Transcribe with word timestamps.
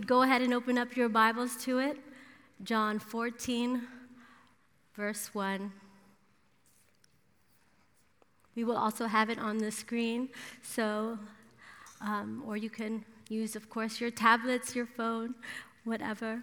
would 0.00 0.06
go 0.06 0.22
ahead 0.22 0.40
and 0.40 0.54
open 0.54 0.78
up 0.78 0.96
your 0.96 1.10
Bibles 1.10 1.56
to 1.62 1.78
it, 1.78 1.98
John 2.62 2.98
14, 2.98 3.82
verse 4.96 5.34
1. 5.34 5.70
We 8.56 8.64
will 8.64 8.78
also 8.78 9.04
have 9.04 9.28
it 9.28 9.38
on 9.38 9.58
the 9.58 9.70
screen, 9.70 10.30
so, 10.62 11.18
um, 12.00 12.42
or 12.46 12.56
you 12.56 12.70
can 12.70 13.04
use, 13.28 13.54
of 13.56 13.68
course, 13.68 14.00
your 14.00 14.10
tablets, 14.10 14.74
your 14.74 14.86
phone, 14.86 15.34
whatever. 15.84 16.42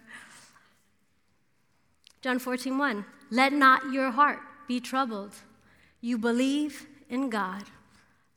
John 2.22 2.38
14, 2.38 2.78
1. 2.78 3.04
Let 3.32 3.52
not 3.52 3.92
your 3.92 4.12
heart 4.12 4.38
be 4.68 4.78
troubled. 4.78 5.34
You 6.00 6.16
believe 6.16 6.86
in 7.10 7.28
God, 7.28 7.64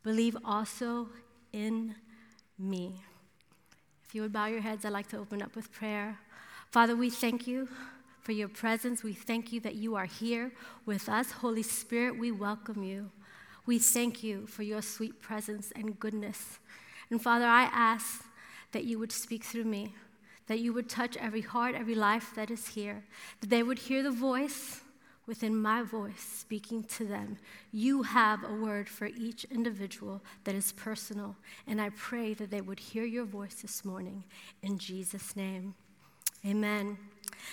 believe 0.01 0.35
also 0.43 1.09
in 1.53 1.93
me. 2.57 3.03
If 4.11 4.15
you 4.15 4.23
would 4.23 4.33
bow 4.33 4.47
your 4.47 4.59
heads, 4.59 4.83
I'd 4.83 4.91
like 4.91 5.07
to 5.11 5.17
open 5.17 5.41
up 5.41 5.55
with 5.55 5.71
prayer. 5.71 6.17
Father, 6.69 6.97
we 6.97 7.09
thank 7.09 7.47
you 7.47 7.69
for 8.19 8.33
your 8.33 8.49
presence. 8.49 9.03
We 9.03 9.13
thank 9.13 9.53
you 9.53 9.61
that 9.61 9.75
you 9.75 9.95
are 9.95 10.03
here 10.03 10.51
with 10.85 11.07
us. 11.07 11.31
Holy 11.31 11.63
Spirit, 11.63 12.19
we 12.19 12.29
welcome 12.29 12.83
you. 12.83 13.09
We 13.65 13.79
thank 13.79 14.21
you 14.21 14.47
for 14.47 14.63
your 14.63 14.81
sweet 14.81 15.21
presence 15.21 15.71
and 15.77 15.97
goodness. 15.97 16.59
And 17.09 17.21
Father, 17.21 17.45
I 17.45 17.69
ask 17.71 18.25
that 18.73 18.83
you 18.83 18.99
would 18.99 19.13
speak 19.13 19.45
through 19.45 19.63
me, 19.63 19.95
that 20.47 20.59
you 20.59 20.73
would 20.73 20.89
touch 20.89 21.15
every 21.15 21.39
heart, 21.39 21.73
every 21.73 21.95
life 21.95 22.33
that 22.35 22.51
is 22.51 22.67
here, 22.67 23.05
that 23.39 23.49
they 23.49 23.63
would 23.63 23.79
hear 23.79 24.03
the 24.03 24.11
voice 24.11 24.81
within 25.27 25.55
my 25.55 25.83
voice 25.83 26.19
speaking 26.19 26.83
to 26.83 27.05
them. 27.05 27.37
You 27.71 28.03
have 28.03 28.43
a 28.43 28.53
word 28.53 28.89
for 28.89 29.05
each 29.07 29.45
individual 29.45 30.21
that 30.43 30.55
is 30.55 30.71
personal, 30.71 31.35
and 31.67 31.79
I 31.79 31.89
pray 31.89 32.33
that 32.33 32.51
they 32.51 32.61
would 32.61 32.79
hear 32.79 33.05
your 33.05 33.25
voice 33.25 33.55
this 33.55 33.85
morning 33.85 34.23
in 34.61 34.77
Jesus' 34.77 35.35
name. 35.35 35.75
Amen. 36.45 36.97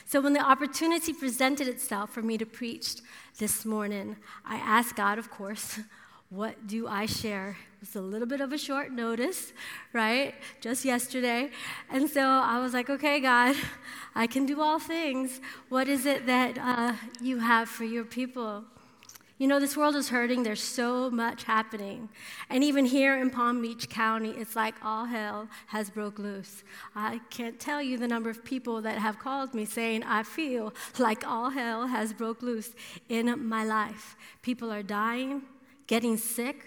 So, 0.06 0.20
when 0.20 0.32
the 0.32 0.40
opportunity 0.40 1.12
presented 1.12 1.68
itself 1.68 2.10
for 2.10 2.22
me 2.22 2.38
to 2.38 2.46
preach 2.46 2.96
this 3.38 3.64
morning, 3.64 4.16
I 4.44 4.56
asked 4.56 4.96
God, 4.96 5.18
of 5.18 5.30
course, 5.30 5.80
what 6.30 6.66
do 6.66 6.86
I 6.88 7.06
share? 7.06 7.56
It 7.78 7.82
was 7.82 7.94
a 7.94 8.00
little 8.00 8.26
bit 8.26 8.40
of 8.40 8.52
a 8.52 8.58
short 8.58 8.90
notice, 8.90 9.52
right? 9.92 10.34
Just 10.60 10.84
yesterday. 10.84 11.50
And 11.88 12.10
so 12.10 12.22
I 12.22 12.58
was 12.58 12.74
like, 12.74 12.90
okay, 12.90 13.20
God, 13.20 13.54
I 14.16 14.26
can 14.26 14.46
do 14.46 14.60
all 14.60 14.80
things. 14.80 15.40
What 15.68 15.86
is 15.86 16.04
it 16.04 16.26
that 16.26 16.58
uh, 16.58 16.94
you 17.20 17.38
have 17.38 17.68
for 17.68 17.84
your 17.84 18.04
people? 18.04 18.64
You 19.38 19.46
know, 19.46 19.60
this 19.60 19.76
world 19.76 19.94
is 19.94 20.08
hurting. 20.08 20.42
There's 20.42 20.60
so 20.60 21.08
much 21.08 21.44
happening. 21.44 22.08
And 22.50 22.64
even 22.64 22.84
here 22.84 23.16
in 23.16 23.30
Palm 23.30 23.62
Beach 23.62 23.88
County, 23.88 24.30
it's 24.30 24.56
like 24.56 24.74
all 24.82 25.04
hell 25.04 25.46
has 25.68 25.88
broke 25.88 26.18
loose. 26.18 26.64
I 26.96 27.20
can't 27.30 27.60
tell 27.60 27.80
you 27.80 27.96
the 27.96 28.08
number 28.08 28.28
of 28.28 28.44
people 28.44 28.82
that 28.82 28.98
have 28.98 29.20
called 29.20 29.54
me 29.54 29.64
saying, 29.64 30.02
I 30.02 30.24
feel 30.24 30.74
like 30.98 31.24
all 31.24 31.50
hell 31.50 31.86
has 31.86 32.12
broke 32.12 32.42
loose 32.42 32.72
in 33.08 33.46
my 33.48 33.62
life. 33.62 34.16
People 34.42 34.72
are 34.72 34.82
dying 34.82 35.42
getting 35.88 36.16
sick. 36.16 36.64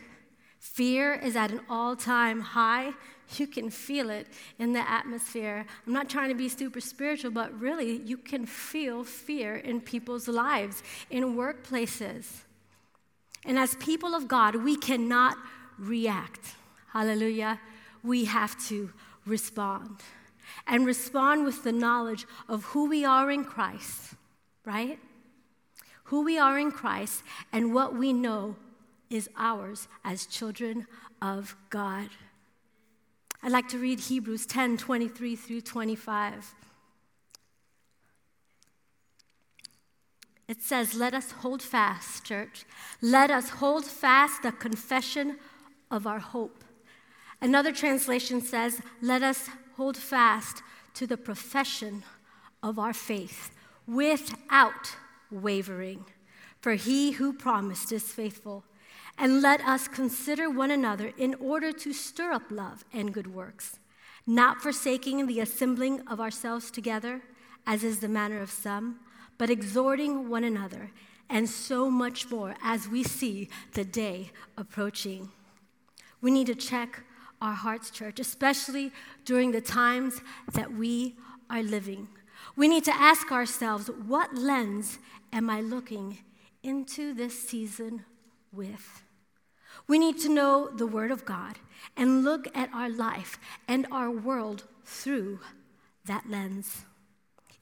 Fear 0.61 1.15
is 1.15 1.35
at 1.35 1.49
an 1.49 1.61
all 1.71 1.95
time 1.95 2.39
high. 2.39 2.91
You 3.35 3.47
can 3.47 3.71
feel 3.71 4.11
it 4.11 4.27
in 4.59 4.73
the 4.73 4.87
atmosphere. 4.87 5.65
I'm 5.87 5.93
not 5.93 6.07
trying 6.07 6.29
to 6.29 6.35
be 6.35 6.47
super 6.49 6.79
spiritual, 6.79 7.31
but 7.31 7.59
really, 7.59 7.97
you 8.05 8.15
can 8.15 8.45
feel 8.45 9.03
fear 9.03 9.55
in 9.55 9.81
people's 9.81 10.27
lives, 10.27 10.83
in 11.09 11.35
workplaces. 11.35 12.41
And 13.43 13.57
as 13.57 13.73
people 13.75 14.13
of 14.13 14.27
God, 14.27 14.55
we 14.55 14.75
cannot 14.75 15.35
react. 15.79 16.53
Hallelujah. 16.93 17.59
We 18.03 18.25
have 18.25 18.55
to 18.67 18.93
respond. 19.25 20.01
And 20.67 20.85
respond 20.85 21.43
with 21.43 21.63
the 21.63 21.71
knowledge 21.71 22.27
of 22.47 22.65
who 22.65 22.87
we 22.87 23.03
are 23.03 23.31
in 23.31 23.45
Christ, 23.45 24.13
right? 24.63 24.99
Who 26.05 26.21
we 26.23 26.37
are 26.37 26.59
in 26.59 26.71
Christ 26.71 27.23
and 27.51 27.73
what 27.73 27.95
we 27.95 28.13
know 28.13 28.57
is 29.11 29.29
ours 29.37 29.87
as 30.03 30.25
children 30.25 30.87
of 31.21 31.55
God. 31.69 32.09
I'd 33.43 33.51
like 33.51 33.67
to 33.69 33.77
read 33.77 33.99
Hebrews 33.99 34.45
10 34.45 34.77
23 34.77 35.35
through 35.35 35.61
25. 35.61 36.55
It 40.47 40.61
says, 40.61 40.95
Let 40.95 41.13
us 41.13 41.31
hold 41.31 41.61
fast, 41.61 42.25
church. 42.25 42.65
Let 43.01 43.31
us 43.31 43.49
hold 43.49 43.85
fast 43.85 44.43
the 44.43 44.51
confession 44.51 45.37
of 45.89 46.07
our 46.07 46.19
hope. 46.19 46.63
Another 47.41 47.71
translation 47.71 48.41
says, 48.41 48.81
Let 49.01 49.23
us 49.23 49.49
hold 49.75 49.97
fast 49.97 50.61
to 50.95 51.07
the 51.07 51.17
profession 51.17 52.03
of 52.61 52.77
our 52.77 52.93
faith 52.93 53.51
without 53.87 54.95
wavering. 55.31 56.05
For 56.59 56.73
he 56.73 57.11
who 57.11 57.33
promised 57.33 57.91
is 57.91 58.03
faithful. 58.03 58.63
And 59.17 59.41
let 59.41 59.61
us 59.61 59.87
consider 59.87 60.49
one 60.49 60.71
another 60.71 61.13
in 61.17 61.35
order 61.35 61.71
to 61.71 61.93
stir 61.93 62.31
up 62.31 62.49
love 62.49 62.83
and 62.93 63.13
good 63.13 63.33
works, 63.33 63.79
not 64.25 64.61
forsaking 64.61 65.27
the 65.27 65.39
assembling 65.39 66.01
of 66.07 66.19
ourselves 66.19 66.71
together, 66.71 67.21
as 67.67 67.83
is 67.83 67.99
the 67.99 68.07
manner 68.07 68.41
of 68.41 68.49
some, 68.49 68.99
but 69.37 69.49
exhorting 69.49 70.29
one 70.29 70.43
another, 70.43 70.91
and 71.29 71.49
so 71.49 71.89
much 71.89 72.29
more 72.29 72.55
as 72.63 72.87
we 72.87 73.03
see 73.03 73.49
the 73.73 73.83
day 73.83 74.31
approaching. 74.57 75.29
We 76.21 76.31
need 76.31 76.47
to 76.47 76.55
check 76.55 77.03
our 77.41 77.53
hearts, 77.53 77.89
church, 77.89 78.19
especially 78.19 78.91
during 79.25 79.51
the 79.51 79.61
times 79.61 80.21
that 80.53 80.71
we 80.73 81.15
are 81.49 81.63
living. 81.63 82.07
We 82.55 82.67
need 82.67 82.83
to 82.85 82.93
ask 82.93 83.31
ourselves 83.31 83.89
what 84.05 84.35
lens 84.35 84.99
am 85.33 85.49
I 85.49 85.61
looking 85.61 86.19
into 86.63 87.13
this 87.13 87.37
season 87.47 88.05
with. 88.53 89.03
We 89.87 89.99
need 89.99 90.19
to 90.19 90.29
know 90.29 90.69
the 90.69 90.87
Word 90.87 91.11
of 91.11 91.25
God 91.25 91.57
and 91.97 92.23
look 92.23 92.47
at 92.55 92.73
our 92.73 92.89
life 92.89 93.39
and 93.67 93.87
our 93.91 94.11
world 94.11 94.63
through 94.85 95.39
that 96.05 96.29
lens. 96.29 96.85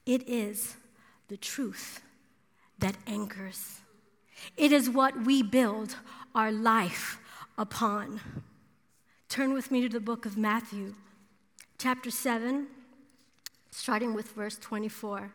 It 0.06 0.28
is 0.28 0.76
the 1.28 1.36
truth 1.36 2.02
that 2.78 2.96
anchors, 3.06 3.80
it 4.56 4.72
is 4.72 4.88
what 4.88 5.24
we 5.24 5.42
build 5.42 5.96
our 6.34 6.50
life 6.50 7.20
upon. 7.58 8.20
Turn 9.28 9.52
with 9.52 9.70
me 9.70 9.82
to 9.82 9.88
the 9.88 10.00
book 10.00 10.24
of 10.24 10.36
Matthew, 10.36 10.94
chapter 11.78 12.10
7, 12.10 12.66
starting 13.70 14.14
with 14.14 14.32
verse 14.32 14.56
24. 14.58 15.34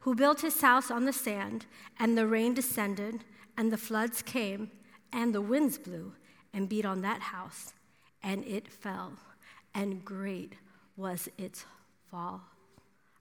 who 0.00 0.14
built 0.14 0.40
his 0.40 0.60
house 0.60 0.90
on 0.90 1.04
the 1.04 1.12
sand, 1.12 1.66
and 1.98 2.16
the 2.16 2.26
rain 2.26 2.54
descended, 2.54 3.24
and 3.56 3.72
the 3.72 3.76
floods 3.76 4.22
came, 4.22 4.70
and 5.12 5.34
the 5.34 5.40
winds 5.40 5.78
blew 5.78 6.12
and 6.52 6.68
beat 6.68 6.84
on 6.84 7.02
that 7.02 7.20
house, 7.20 7.74
and 8.22 8.44
it 8.44 8.68
fell, 8.68 9.12
and 9.74 10.04
great 10.04 10.54
was 10.96 11.28
its 11.38 11.64
fall. 12.10 12.40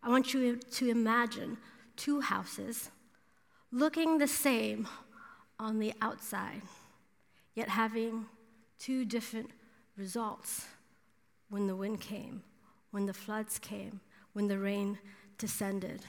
I 0.01 0.09
want 0.09 0.33
you 0.33 0.55
to 0.55 0.89
imagine 0.89 1.57
two 1.95 2.21
houses 2.21 2.89
looking 3.71 4.17
the 4.17 4.27
same 4.27 4.87
on 5.59 5.79
the 5.79 5.93
outside, 6.01 6.61
yet 7.55 7.67
having 7.67 8.25
two 8.79 9.03
different 9.03 9.51
results 9.97 10.65
when 11.49 11.67
the 11.67 11.75
wind 11.75 11.99
came, 11.99 12.41
when 12.91 13.05
the 13.05 13.13
floods 13.13 13.59
came, 13.59 13.99
when 14.31 14.47
the 14.47 14.57
rain 14.57 14.97
descended. 15.37 16.05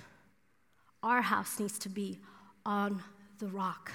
Our 1.03 1.23
house 1.23 1.59
needs 1.59 1.79
to 1.81 1.89
be 1.89 2.19
on 2.65 3.03
the 3.39 3.49
rock. 3.49 3.93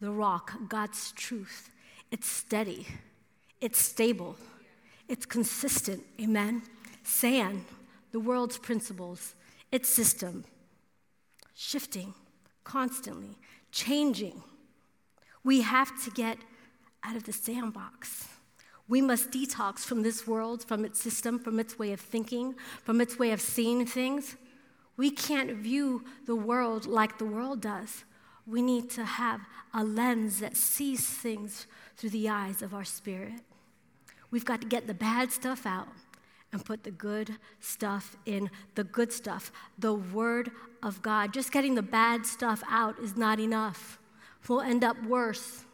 The 0.00 0.10
rock, 0.10 0.52
God's 0.68 1.12
truth. 1.12 1.70
It's 2.10 2.28
steady, 2.28 2.86
it's 3.60 3.78
stable, 3.78 4.36
it's 5.08 5.26
consistent. 5.26 6.04
Amen. 6.20 6.62
Sand, 7.02 7.64
the 8.12 8.20
world's 8.20 8.58
principles, 8.58 9.34
its 9.72 9.88
system, 9.88 10.44
shifting 11.54 12.14
constantly, 12.68 13.38
changing. 13.72 14.42
We 15.42 15.62
have 15.62 15.90
to 16.04 16.10
get 16.10 16.36
out 17.02 17.16
of 17.16 17.24
the 17.24 17.32
sandbox. 17.32 18.28
We 18.88 19.00
must 19.00 19.30
detox 19.30 19.80
from 19.80 20.02
this 20.02 20.26
world, 20.26 20.64
from 20.64 20.84
its 20.84 21.00
system, 21.00 21.38
from 21.38 21.58
its 21.58 21.78
way 21.78 21.92
of 21.92 22.00
thinking, 22.00 22.54
from 22.84 23.00
its 23.00 23.18
way 23.18 23.32
of 23.32 23.40
seeing 23.40 23.86
things. 23.86 24.36
We 24.98 25.10
can't 25.12 25.52
view 25.52 26.04
the 26.26 26.36
world 26.36 26.84
like 26.84 27.16
the 27.16 27.24
world 27.24 27.62
does. 27.62 28.04
We 28.46 28.60
need 28.60 28.90
to 28.90 29.04
have 29.04 29.40
a 29.72 29.84
lens 29.84 30.40
that 30.40 30.56
sees 30.56 31.06
things 31.06 31.66
through 31.96 32.10
the 32.10 32.28
eyes 32.28 32.62
of 32.62 32.74
our 32.74 32.84
spirit. 32.84 33.40
We've 34.30 34.44
got 34.44 34.60
to 34.60 34.66
get 34.66 34.86
the 34.86 34.94
bad 34.94 35.30
stuff 35.32 35.64
out 35.64 35.88
and 36.52 36.64
put 36.64 36.82
the 36.82 36.90
good 36.90 37.36
stuff 37.60 38.16
in 38.26 38.50
the 38.74 38.84
good 38.84 39.12
stuff, 39.12 39.52
the 39.78 39.94
Word 39.94 40.50
of 40.82 41.00
God. 41.00 41.32
Just 41.32 41.52
getting 41.52 41.76
the 41.76 41.82
bad 41.82 42.26
stuff 42.26 42.62
out 42.68 42.98
is 42.98 43.16
not 43.16 43.38
enough. 43.38 44.00
We'll 44.48 44.62
end 44.62 44.82
up 44.82 45.00
worse. 45.04 45.64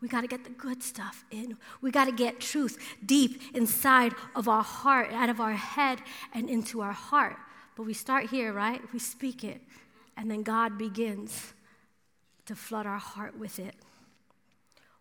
We 0.00 0.08
got 0.08 0.22
to 0.22 0.26
get 0.26 0.44
the 0.44 0.50
good 0.50 0.82
stuff 0.82 1.24
in. 1.30 1.56
We 1.80 1.90
got 1.90 2.06
to 2.06 2.12
get 2.12 2.40
truth 2.40 2.78
deep 3.06 3.40
inside 3.54 4.14
of 4.34 4.48
our 4.48 4.64
heart, 4.64 5.12
out 5.12 5.28
of 5.28 5.40
our 5.40 5.52
head, 5.52 6.00
and 6.32 6.50
into 6.50 6.80
our 6.80 6.92
heart. 6.92 7.36
But 7.76 7.86
we 7.86 7.94
start 7.94 8.26
here, 8.30 8.52
right? 8.52 8.80
We 8.92 8.98
speak 8.98 9.44
it, 9.44 9.60
and 10.16 10.30
then 10.30 10.42
God 10.42 10.78
begins 10.78 11.54
to 12.46 12.54
flood 12.54 12.86
our 12.86 12.98
heart 12.98 13.38
with 13.38 13.58
it. 13.58 13.74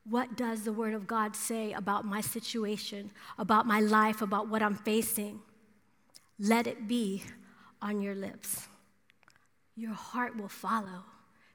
What 0.10 0.36
does 0.36 0.64
the 0.64 0.74
Word 0.74 0.94
of 0.94 1.08
God 1.08 1.36
say 1.36 1.72
about 1.74 2.04
my 2.04 2.20
situation, 2.20 3.12
about 3.38 3.66
my 3.66 3.80
life, 3.80 4.22
about 4.22 4.50
what 4.50 4.62
I'm 4.62 4.76
facing? 4.76 5.40
Let 6.40 6.68
it 6.68 6.88
be 6.88 7.24
on 7.82 8.02
your 8.02 8.16
lips. 8.16 8.68
Your 9.76 9.94
heart 9.94 10.36
will 10.36 10.50
follow. 10.50 11.06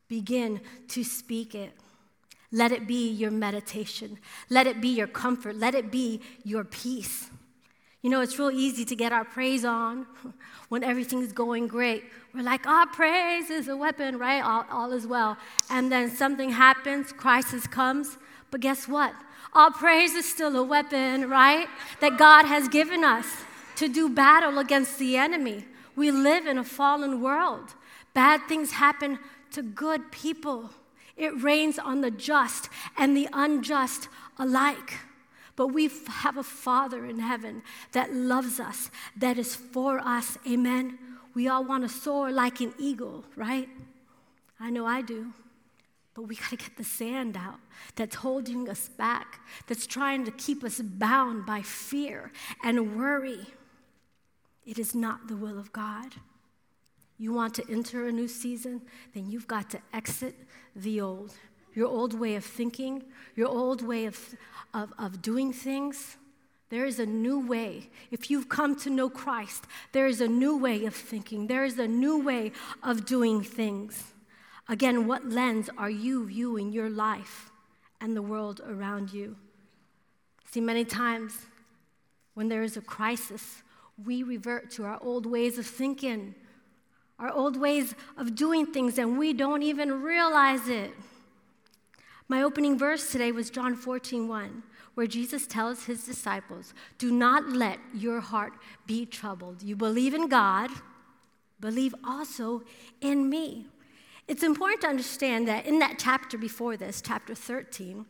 Begin 0.08 0.60
to 0.88 1.04
speak 1.04 1.54
it. 1.54 1.72
Let 2.50 2.72
it 2.72 2.86
be 2.86 3.10
your 3.10 3.30
meditation. 3.30 4.18
Let 4.48 4.66
it 4.66 4.80
be 4.80 4.88
your 4.88 5.06
comfort. 5.06 5.56
Let 5.56 5.74
it 5.74 5.90
be 5.90 6.22
your 6.44 6.64
peace. 6.64 7.30
You 8.08 8.12
know, 8.12 8.22
it's 8.22 8.38
real 8.38 8.50
easy 8.50 8.86
to 8.86 8.96
get 8.96 9.12
our 9.12 9.26
praise 9.26 9.66
on 9.66 10.06
when 10.70 10.82
everything's 10.82 11.30
going 11.30 11.68
great. 11.68 12.04
We're 12.32 12.40
like, 12.40 12.66
our 12.66 12.86
oh, 12.88 12.90
praise 12.90 13.50
is 13.50 13.68
a 13.68 13.76
weapon, 13.76 14.18
right? 14.18 14.40
All, 14.40 14.64
all 14.70 14.92
is 14.92 15.06
well. 15.06 15.36
And 15.68 15.92
then 15.92 16.10
something 16.10 16.48
happens, 16.48 17.12
crisis 17.12 17.66
comes, 17.66 18.16
but 18.50 18.62
guess 18.62 18.88
what? 18.88 19.12
Our 19.52 19.70
praise 19.70 20.14
is 20.14 20.26
still 20.26 20.56
a 20.56 20.62
weapon, 20.62 21.28
right? 21.28 21.68
That 22.00 22.16
God 22.16 22.46
has 22.46 22.66
given 22.68 23.04
us 23.04 23.26
to 23.76 23.88
do 23.88 24.08
battle 24.08 24.58
against 24.58 24.98
the 24.98 25.18
enemy. 25.18 25.66
We 25.94 26.10
live 26.10 26.46
in 26.46 26.56
a 26.56 26.64
fallen 26.64 27.20
world. 27.20 27.74
Bad 28.14 28.40
things 28.48 28.70
happen 28.70 29.18
to 29.50 29.60
good 29.60 30.10
people. 30.10 30.70
It 31.18 31.42
rains 31.42 31.78
on 31.78 32.00
the 32.00 32.10
just 32.10 32.70
and 32.96 33.14
the 33.14 33.28
unjust 33.34 34.08
alike. 34.38 34.94
But 35.58 35.74
we 35.74 35.90
have 36.06 36.36
a 36.36 36.44
Father 36.44 37.04
in 37.04 37.18
heaven 37.18 37.64
that 37.90 38.14
loves 38.14 38.60
us, 38.60 38.92
that 39.16 39.38
is 39.38 39.56
for 39.56 39.98
us. 39.98 40.38
Amen. 40.48 40.96
We 41.34 41.48
all 41.48 41.64
want 41.64 41.82
to 41.82 41.88
soar 41.88 42.30
like 42.30 42.60
an 42.60 42.74
eagle, 42.78 43.24
right? 43.34 43.68
I 44.60 44.70
know 44.70 44.86
I 44.86 45.02
do. 45.02 45.32
But 46.14 46.28
we 46.28 46.36
got 46.36 46.50
to 46.50 46.56
get 46.56 46.76
the 46.76 46.84
sand 46.84 47.36
out 47.36 47.58
that's 47.96 48.14
holding 48.14 48.68
us 48.68 48.88
back, 48.88 49.40
that's 49.66 49.84
trying 49.84 50.24
to 50.26 50.30
keep 50.30 50.62
us 50.62 50.80
bound 50.80 51.44
by 51.44 51.62
fear 51.62 52.30
and 52.62 52.96
worry. 52.96 53.44
It 54.64 54.78
is 54.78 54.94
not 54.94 55.26
the 55.26 55.36
will 55.36 55.58
of 55.58 55.72
God. 55.72 56.14
You 57.18 57.32
want 57.32 57.54
to 57.54 57.64
enter 57.68 58.06
a 58.06 58.12
new 58.12 58.28
season, 58.28 58.82
then 59.12 59.28
you've 59.28 59.48
got 59.48 59.70
to 59.70 59.80
exit 59.92 60.36
the 60.76 61.00
old. 61.00 61.34
Your 61.78 61.86
old 61.86 62.18
way 62.18 62.34
of 62.34 62.44
thinking, 62.44 63.04
your 63.36 63.46
old 63.46 63.82
way 63.82 64.06
of, 64.06 64.34
of, 64.74 64.92
of 64.98 65.22
doing 65.22 65.52
things. 65.52 66.16
There 66.70 66.84
is 66.84 66.98
a 66.98 67.06
new 67.06 67.38
way. 67.38 67.88
If 68.10 68.32
you've 68.32 68.48
come 68.48 68.74
to 68.80 68.90
know 68.90 69.08
Christ, 69.08 69.62
there 69.92 70.08
is 70.08 70.20
a 70.20 70.26
new 70.26 70.56
way 70.56 70.86
of 70.86 70.94
thinking, 70.96 71.46
there 71.46 71.64
is 71.64 71.78
a 71.78 71.86
new 71.86 72.18
way 72.20 72.50
of 72.82 73.06
doing 73.06 73.44
things. 73.44 74.12
Again, 74.68 75.06
what 75.06 75.28
lens 75.28 75.70
are 75.78 75.88
you 75.88 76.26
viewing 76.26 76.72
your 76.72 76.90
life 76.90 77.52
and 78.00 78.16
the 78.16 78.22
world 78.22 78.60
around 78.66 79.12
you? 79.12 79.36
See, 80.50 80.60
many 80.60 80.84
times 80.84 81.46
when 82.34 82.48
there 82.48 82.64
is 82.64 82.76
a 82.76 82.80
crisis, 82.80 83.62
we 84.04 84.24
revert 84.24 84.72
to 84.72 84.84
our 84.84 84.98
old 85.00 85.26
ways 85.26 85.58
of 85.58 85.66
thinking, 85.66 86.34
our 87.20 87.30
old 87.30 87.56
ways 87.56 87.94
of 88.16 88.34
doing 88.34 88.66
things, 88.66 88.98
and 88.98 89.16
we 89.16 89.32
don't 89.32 89.62
even 89.62 90.02
realize 90.02 90.68
it. 90.68 90.90
My 92.30 92.42
opening 92.42 92.78
verse 92.78 93.10
today 93.10 93.32
was 93.32 93.48
John 93.48 93.74
14, 93.74 94.28
1, 94.28 94.62
where 94.94 95.06
Jesus 95.06 95.46
tells 95.46 95.84
his 95.84 96.04
disciples, 96.04 96.74
Do 96.98 97.10
not 97.10 97.48
let 97.48 97.78
your 97.94 98.20
heart 98.20 98.52
be 98.86 99.06
troubled. 99.06 99.62
You 99.62 99.74
believe 99.74 100.12
in 100.12 100.28
God, 100.28 100.70
believe 101.58 101.94
also 102.04 102.62
in 103.00 103.30
me. 103.30 103.68
It's 104.26 104.42
important 104.42 104.82
to 104.82 104.88
understand 104.88 105.48
that 105.48 105.64
in 105.64 105.78
that 105.78 105.98
chapter 105.98 106.36
before 106.36 106.76
this, 106.76 107.00
chapter 107.00 107.34
13, 107.34 108.04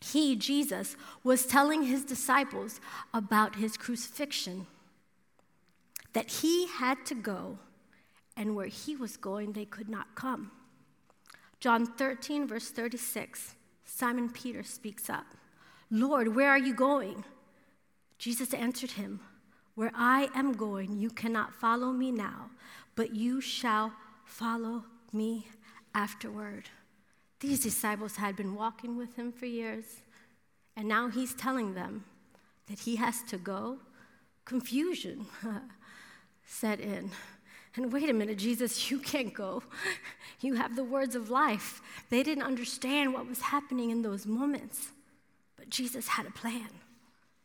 he, 0.00 0.34
Jesus, 0.34 0.96
was 1.22 1.46
telling 1.46 1.84
his 1.84 2.04
disciples 2.04 2.80
about 3.14 3.54
his 3.54 3.76
crucifixion, 3.76 4.66
that 6.12 6.28
he 6.28 6.66
had 6.66 7.06
to 7.06 7.14
go, 7.14 7.60
and 8.36 8.56
where 8.56 8.66
he 8.66 8.96
was 8.96 9.16
going, 9.16 9.52
they 9.52 9.64
could 9.64 9.88
not 9.88 10.16
come. 10.16 10.50
John 11.60 11.86
13, 11.86 12.46
verse 12.46 12.70
36, 12.70 13.54
Simon 13.84 14.30
Peter 14.30 14.62
speaks 14.62 15.10
up 15.10 15.26
Lord, 15.90 16.34
where 16.34 16.50
are 16.50 16.58
you 16.58 16.74
going? 16.74 17.24
Jesus 18.18 18.52
answered 18.52 18.92
him, 18.92 19.20
Where 19.74 19.92
I 19.94 20.28
am 20.34 20.52
going, 20.52 20.98
you 20.98 21.10
cannot 21.10 21.54
follow 21.54 21.92
me 21.92 22.12
now, 22.12 22.50
but 22.94 23.14
you 23.14 23.40
shall 23.40 23.92
follow 24.24 24.84
me 25.12 25.48
afterward. 25.94 26.68
These 27.40 27.60
disciples 27.60 28.16
had 28.16 28.36
been 28.36 28.54
walking 28.54 28.96
with 28.96 29.16
him 29.16 29.32
for 29.32 29.46
years, 29.46 30.02
and 30.76 30.86
now 30.86 31.08
he's 31.08 31.34
telling 31.34 31.74
them 31.74 32.04
that 32.68 32.80
he 32.80 32.96
has 32.96 33.22
to 33.24 33.38
go. 33.38 33.78
Confusion 34.44 35.26
set 36.46 36.80
in. 36.80 37.10
And 37.76 37.92
wait 37.92 38.08
a 38.08 38.12
minute, 38.12 38.38
Jesus, 38.38 38.90
you 38.90 38.98
can't 38.98 39.32
go. 39.32 39.62
You 40.40 40.54
have 40.54 40.76
the 40.76 40.84
words 40.84 41.14
of 41.14 41.30
life. 41.30 41.80
They 42.10 42.22
didn't 42.22 42.44
understand 42.44 43.12
what 43.12 43.28
was 43.28 43.40
happening 43.40 43.90
in 43.90 44.02
those 44.02 44.26
moments, 44.26 44.88
but 45.56 45.70
Jesus 45.70 46.08
had 46.08 46.26
a 46.26 46.30
plan. 46.30 46.68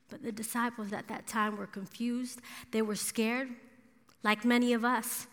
But 0.10 0.24
the 0.24 0.32
disciples 0.32 0.94
at 0.94 1.08
that 1.08 1.26
time 1.26 1.58
were 1.58 1.66
confused, 1.66 2.40
they 2.72 2.82
were 2.82 2.96
scared, 2.96 3.50
like 4.22 4.46
many 4.46 4.74
of 4.74 4.86
us. 4.86 5.28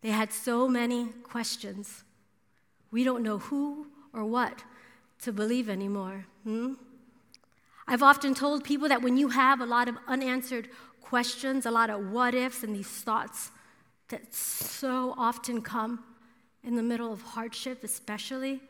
They 0.00 0.10
had 0.10 0.32
so 0.32 0.68
many 0.68 1.06
questions. 1.22 2.04
We 2.90 3.04
don't 3.04 3.22
know 3.22 3.38
who 3.38 3.86
or 4.12 4.24
what 4.24 4.62
to 5.22 5.32
believe 5.32 5.68
anymore. 5.68 6.26
Hmm? 6.44 6.74
I've 7.86 8.02
often 8.02 8.34
told 8.34 8.64
people 8.64 8.88
that 8.88 9.02
when 9.02 9.16
you 9.16 9.28
have 9.28 9.60
a 9.60 9.66
lot 9.66 9.88
of 9.88 9.96
unanswered 10.06 10.68
questions, 11.00 11.66
a 11.66 11.70
lot 11.70 11.90
of 11.90 12.10
what 12.10 12.34
ifs, 12.34 12.62
and 12.62 12.74
these 12.74 12.88
thoughts 12.88 13.50
that 14.08 14.34
so 14.34 15.14
often 15.16 15.62
come 15.62 16.04
in 16.62 16.76
the 16.76 16.82
middle 16.82 17.12
of 17.12 17.22
hardship, 17.22 17.84
especially, 17.84 18.60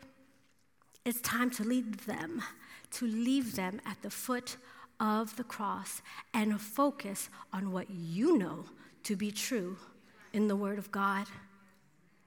it's 1.04 1.20
time 1.20 1.50
to 1.50 1.64
leave 1.64 2.06
them, 2.06 2.42
to 2.92 3.06
leave 3.06 3.56
them 3.56 3.80
at 3.84 4.00
the 4.02 4.10
foot 4.10 4.56
of 5.00 5.36
the 5.36 5.44
cross 5.44 6.02
and 6.32 6.60
focus 6.60 7.28
on 7.52 7.72
what 7.72 7.90
you 7.90 8.38
know 8.38 8.64
to 9.02 9.16
be 9.16 9.30
true 9.30 9.76
in 10.32 10.48
the 10.48 10.56
Word 10.56 10.78
of 10.78 10.90
God. 10.90 11.26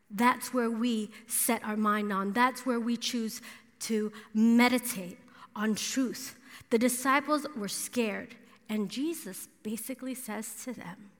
That's 0.09 0.53
where 0.53 0.69
we 0.69 1.09
set 1.27 1.63
our 1.63 1.75
mind 1.75 2.13
on. 2.13 2.33
That's 2.33 2.65
where 2.65 2.79
we 2.79 2.95
choose 2.97 3.41
to 3.81 4.11
meditate 4.33 5.19
on 5.55 5.75
truth. 5.75 6.37
The 6.69 6.77
disciples 6.77 7.45
were 7.55 7.67
scared, 7.67 8.35
and 8.69 8.89
Jesus 8.89 9.47
basically 9.63 10.15
says 10.15 10.63
to 10.63 10.73
them, 10.73 11.11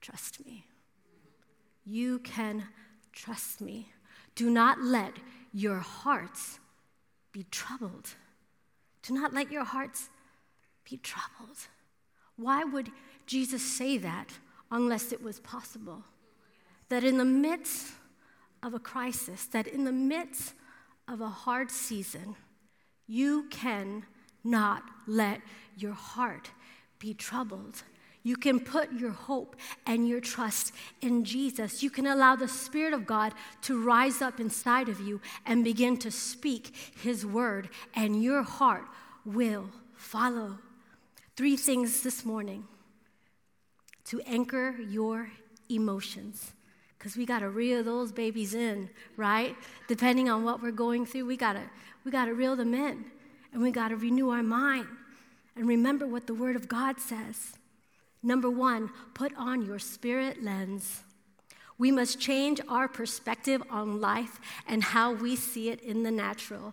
Trust 0.00 0.44
me. 0.44 0.66
You 1.84 2.18
can 2.20 2.64
trust 3.12 3.60
me. 3.60 3.90
Do 4.34 4.50
not 4.50 4.80
let 4.80 5.14
your 5.52 5.78
hearts 5.78 6.58
be 7.32 7.44
troubled. 7.50 8.14
Do 9.02 9.14
not 9.14 9.32
let 9.32 9.52
your 9.52 9.64
hearts 9.64 10.08
be 10.88 10.96
troubled. 10.96 11.58
Why 12.36 12.64
would 12.64 12.90
Jesus 13.26 13.62
say 13.62 13.98
that? 13.98 14.30
unless 14.74 15.12
it 15.12 15.22
was 15.22 15.40
possible. 15.40 16.02
That 16.88 17.04
in 17.04 17.16
the 17.16 17.24
midst 17.24 17.92
of 18.62 18.74
a 18.74 18.78
crisis, 18.78 19.46
that 19.46 19.66
in 19.66 19.84
the 19.84 19.92
midst 19.92 20.54
of 21.08 21.20
a 21.20 21.28
hard 21.28 21.70
season, 21.70 22.34
you 23.06 23.46
can 23.50 24.04
not 24.42 24.82
let 25.06 25.40
your 25.76 25.92
heart 25.92 26.50
be 26.98 27.14
troubled. 27.14 27.82
You 28.24 28.36
can 28.36 28.58
put 28.58 28.90
your 28.92 29.10
hope 29.10 29.54
and 29.86 30.08
your 30.08 30.20
trust 30.20 30.72
in 31.02 31.24
Jesus. 31.24 31.82
You 31.82 31.90
can 31.90 32.06
allow 32.06 32.34
the 32.34 32.48
Spirit 32.48 32.94
of 32.94 33.06
God 33.06 33.34
to 33.62 33.84
rise 33.84 34.22
up 34.22 34.40
inside 34.40 34.88
of 34.88 34.98
you 34.98 35.20
and 35.44 35.62
begin 35.62 35.98
to 35.98 36.10
speak 36.10 36.74
His 37.00 37.24
word, 37.24 37.68
and 37.94 38.22
your 38.22 38.42
heart 38.42 38.86
will 39.26 39.68
follow. 39.94 40.58
Three 41.36 41.56
things 41.56 42.02
this 42.02 42.24
morning 42.24 42.64
to 44.06 44.20
anchor 44.22 44.74
your 44.88 45.30
emotions. 45.68 46.52
because 46.98 47.18
we 47.18 47.26
got 47.26 47.40
to 47.40 47.50
reel 47.50 47.82
those 47.84 48.12
babies 48.12 48.54
in, 48.54 48.88
right? 49.18 49.54
Depending 49.88 50.30
on 50.30 50.42
what 50.42 50.62
we're 50.62 50.70
going 50.70 51.04
through, 51.04 51.26
we 51.26 51.36
got 51.36 51.52
to 51.52 51.62
we 52.04 52.10
got 52.10 52.26
to 52.26 52.34
reel 52.34 52.56
them 52.56 52.72
in 52.72 53.04
and 53.52 53.62
we 53.62 53.70
got 53.70 53.88
to 53.88 53.96
renew 53.96 54.30
our 54.30 54.42
mind 54.42 54.86
and 55.56 55.68
remember 55.68 56.06
what 56.06 56.26
the 56.26 56.34
word 56.34 56.56
of 56.56 56.68
God 56.68 56.98
says. 56.98 57.58
Number 58.24 58.48
1, 58.48 58.90
put 59.12 59.32
on 59.36 59.66
your 59.66 59.78
spirit 59.78 60.42
lens. 60.42 61.02
We 61.76 61.90
must 61.90 62.18
change 62.18 62.58
our 62.68 62.88
perspective 62.88 63.62
on 63.68 64.00
life 64.00 64.40
and 64.66 64.82
how 64.82 65.12
we 65.12 65.36
see 65.36 65.68
it 65.68 65.80
in 65.82 66.04
the 66.04 66.10
natural. 66.10 66.72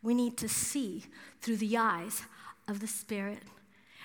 We 0.00 0.14
need 0.14 0.36
to 0.38 0.48
see 0.48 1.04
through 1.42 1.56
the 1.56 1.76
eyes 1.76 2.22
of 2.68 2.78
the 2.78 2.86
Spirit. 2.86 3.42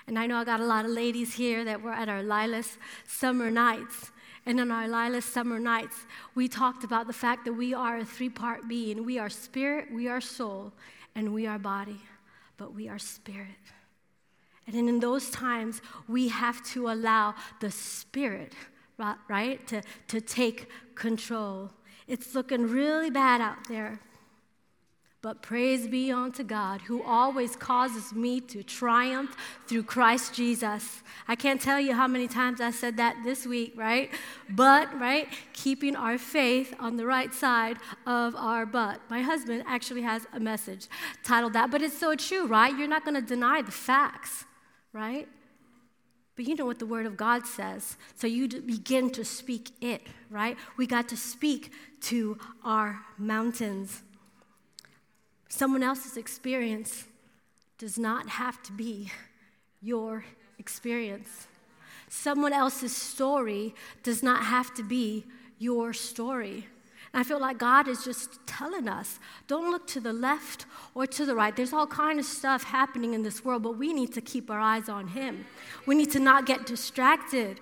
And 0.08 0.18
I 0.18 0.26
know 0.26 0.38
I 0.38 0.44
got 0.44 0.60
a 0.60 0.66
lot 0.66 0.86
of 0.86 0.92
ladies 0.92 1.36
here 1.36 1.64
that 1.66 1.82
were 1.82 1.92
at 1.92 2.10
our 2.10 2.24
Lilas 2.24 2.78
summer 3.08 3.52
nights. 3.52 4.12
And 4.48 4.60
on 4.60 4.72
our 4.72 4.88
Lilas 4.88 5.24
summer 5.24 5.60
nights, 5.60 6.06
we 6.34 6.48
talked 6.48 6.84
about 6.84 7.06
the 7.06 7.14
fact 7.14 7.46
that 7.46 7.54
we 7.54 7.76
are 7.76 7.98
a 7.98 8.06
three 8.06 8.30
part 8.30 8.68
being. 8.68 9.06
We 9.06 9.20
are 9.20 9.30
spirit, 9.30 9.92
we 9.92 10.08
are 10.08 10.22
soul, 10.22 10.74
and 11.14 11.32
we 11.32 11.46
are 11.46 11.60
body, 11.60 12.02
but 12.58 12.74
we 12.74 12.90
are 12.90 13.00
spirit. 13.00 13.50
And 14.68 14.90
in 14.90 15.00
those 15.00 15.30
times, 15.30 15.82
we 16.08 16.30
have 16.30 16.64
to 16.74 16.90
allow 16.90 17.36
the 17.60 17.70
spirit, 17.72 18.54
right, 19.30 19.66
to, 19.68 19.82
to 20.08 20.22
take 20.22 20.68
control. 20.96 21.72
It's 22.08 22.34
looking 22.34 22.64
really 22.68 23.10
bad 23.10 23.42
out 23.42 23.68
there. 23.68 24.00
But 25.26 25.42
praise 25.42 25.88
be 25.88 26.12
unto 26.12 26.44
God 26.44 26.82
who 26.82 27.02
always 27.02 27.56
causes 27.56 28.14
me 28.14 28.40
to 28.42 28.62
triumph 28.62 29.36
through 29.66 29.82
Christ 29.82 30.36
Jesus. 30.36 31.02
I 31.28 31.36
can't 31.36 31.60
tell 31.60 31.80
you 31.80 31.94
how 31.94 32.08
many 32.08 32.28
times 32.28 32.62
I 32.62 32.70
said 32.70 32.98
that 32.98 33.16
this 33.24 33.44
week, 33.44 33.74
right? 33.76 34.12
But, 34.52 34.94
right, 35.00 35.28
keeping 35.54 35.96
our 35.96 36.20
faith 36.20 36.76
on 36.80 36.96
the 36.96 37.08
right 37.08 37.34
side 37.34 37.78
of 38.06 38.36
our 38.36 38.68
butt. 38.68 39.02
My 39.10 39.24
husband 39.24 39.64
actually 39.66 40.04
has 40.04 40.28
a 40.32 40.40
message 40.40 40.86
titled 41.24 41.54
that, 41.54 41.72
but 41.72 41.82
it's 41.82 41.98
so 41.98 42.14
true, 42.14 42.46
right? 42.46 42.78
You're 42.78 42.88
not 42.88 43.04
going 43.04 43.16
to 43.16 43.28
deny 43.28 43.64
the 43.64 43.72
facts, 43.72 44.46
right? 44.96 45.28
But 46.38 46.46
you 46.46 46.56
know 46.56 46.66
what 46.66 46.80
the 46.80 46.86
Word 46.86 47.06
of 47.06 47.18
God 47.18 47.46
says. 47.46 47.98
So 48.16 48.28
you 48.28 48.48
begin 48.48 49.10
to 49.12 49.26
speak 49.26 49.72
it, 49.82 50.02
right? 50.30 50.58
We 50.78 50.88
got 50.88 51.10
to 51.10 51.18
speak 51.18 51.72
to 52.04 52.38
our 52.64 53.02
mountains. 53.18 54.02
Someone 55.50 55.84
else's 55.84 56.16
experience 56.16 57.06
does 57.78 57.98
not 57.98 58.30
have 58.30 58.64
to 58.64 58.72
be 58.72 59.12
your 59.82 60.24
experience. 60.60 61.48
Someone 62.08 62.54
else's 62.54 62.96
story 62.96 63.76
does 64.02 64.24
not 64.24 64.44
have 64.44 64.74
to 64.76 64.84
be 64.84 65.26
your 65.60 65.92
story. 65.92 66.68
I 67.16 67.24
feel 67.24 67.40
like 67.40 67.58
God 67.58 67.88
is 67.88 68.04
just 68.04 68.46
telling 68.46 68.88
us 68.88 69.20
don't 69.48 69.72
look 69.72 69.88
to 69.88 70.02
the 70.02 70.14
left 70.14 70.66
or 70.94 71.08
to 71.08 71.26
the 71.26 71.34
right. 71.34 71.56
There's 71.56 71.74
all 71.74 71.88
kind 71.88 72.20
of 72.20 72.26
stuff 72.26 72.64
happening 72.64 73.14
in 73.14 73.24
this 73.24 73.44
world, 73.44 73.64
but 73.64 73.78
we 73.78 73.94
need 73.94 74.14
to 74.14 74.22
keep 74.22 74.52
our 74.52 74.60
eyes 74.60 74.90
on 74.90 75.08
Him. 75.08 75.46
We 75.86 75.96
need 75.96 76.12
to 76.12 76.20
not 76.20 76.46
get 76.46 76.66
distracted. 76.66 77.60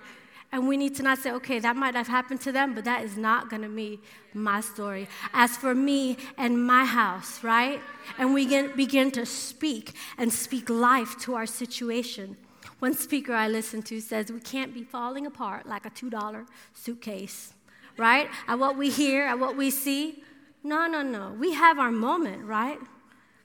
And 0.51 0.67
we 0.67 0.77
need 0.77 0.95
to 0.98 1.03
not 1.03 1.17
say, 1.17 1.31
okay, 1.31 1.57
that 1.57 1.75
might 1.75 1.95
have 1.95 2.07
happened 2.07 2.39
to 2.41 2.51
them, 2.51 2.75
but 2.75 2.86
that 2.86 3.03
is 3.03 3.17
not 3.17 3.50
to 3.50 3.69
be 3.69 4.00
my 4.36 4.62
story. 4.62 5.07
As 5.33 5.57
for 5.57 5.74
me 5.74 6.15
and 6.38 6.63
my 6.63 6.86
house, 6.86 7.43
right? 7.43 7.81
And 8.19 8.36
we 8.36 8.45
get, 8.45 8.75
begin 8.75 9.10
to 9.12 9.25
speak 9.25 9.93
and 10.15 10.31
speak 10.31 10.69
life 10.69 11.17
to 11.22 11.33
our 11.33 11.48
situation. 11.48 12.38
One 12.77 12.93
speaker 12.93 13.33
I 13.33 13.48
listened 13.48 13.88
to 13.88 14.00
says, 14.00 14.31
we 14.31 14.39
can't 14.39 14.75
be 14.75 14.83
falling 14.83 15.25
apart 15.25 15.65
like 15.65 15.88
a 15.88 15.89
$2 15.89 16.45
suitcase, 16.75 17.53
right? 17.97 18.29
At 18.47 18.59
what 18.59 18.77
we 18.77 18.89
hear, 18.89 19.25
at 19.25 19.39
what 19.39 19.55
we 19.55 19.69
see. 19.69 20.23
No, 20.63 20.88
no, 20.88 21.01
no. 21.01 21.35
We 21.39 21.53
have 21.53 21.79
our 21.79 21.91
moment, 21.91 22.45
right? 22.45 22.79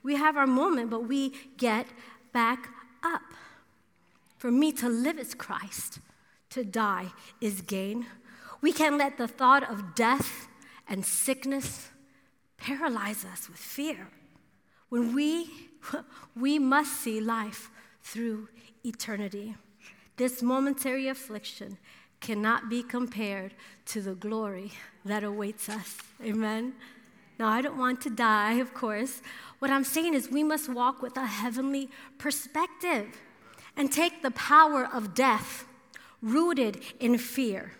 We 0.03 0.17
have 0.17 0.37
our 0.37 0.47
moment, 0.47 0.91
but 0.91 1.09
we 1.09 1.33
get 1.57 1.87
back 2.33 2.69
up. 3.03 3.23
For 4.39 4.51
me 4.51 4.73
to 4.73 4.89
live 4.89 5.19
is 5.19 5.35
Christ 5.35 5.99
to 6.51 6.65
die 6.65 7.09
is 7.41 7.61
gain. 7.61 8.07
We 8.61 8.73
can't 8.73 8.99
let 8.99 9.19
the 9.19 9.29
thought 9.29 9.69
of 9.69 9.95
death 9.95 10.49
and 10.89 11.05
sickness 11.05 11.91
paralyze 12.57 13.25
us 13.25 13.49
with 13.49 13.59
fear. 13.59 14.09
When 14.89 15.15
we, 15.15 15.51
we 16.37 16.59
must 16.59 17.01
see 17.01 17.21
life 17.21 17.71
through 18.03 18.49
eternity. 18.85 19.55
This 20.17 20.43
momentary 20.43 21.09
affliction 21.09 21.79
cannot 22.21 22.69
be 22.69 22.83
compared 22.83 23.55
to 23.87 24.01
the 24.01 24.15
glory 24.15 24.73
that 25.05 25.25
awaits 25.25 25.69
us. 25.69 25.99
Amen. 26.23 26.75
Now, 27.39 27.49
I 27.49 27.63
don't 27.63 27.79
want 27.79 28.01
to 28.03 28.11
die, 28.11 28.55
of 28.55 28.75
course. 28.75 29.23
What 29.61 29.71
I'm 29.71 29.85
saying 29.85 30.15
is, 30.15 30.29
we 30.31 30.43
must 30.43 30.69
walk 30.69 31.03
with 31.03 31.17
a 31.17 31.27
heavenly 31.27 31.89
perspective 32.19 33.07
and 33.77 33.93
take 33.93 34.23
the 34.23 34.33
power 34.33 34.89
of 34.93 35.15
death 35.15 35.65
rooted 36.21 36.81
in 36.99 37.17
fear, 37.17 37.73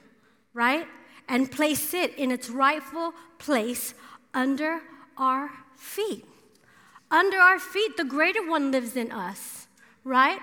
right? 0.55 0.87
And 1.29 1.51
place 1.51 1.93
it 1.93 2.15
in 2.15 2.31
its 2.31 2.49
rightful 2.49 3.13
place 3.39 3.95
under 4.33 4.81
our 5.17 5.51
feet. 5.77 6.25
Under 7.11 7.39
our 7.39 7.59
feet, 7.59 7.97
the 7.97 8.05
greater 8.05 8.49
one 8.49 8.71
lives 8.71 8.97
in 8.97 9.11
us, 9.11 9.67
right? 10.05 10.39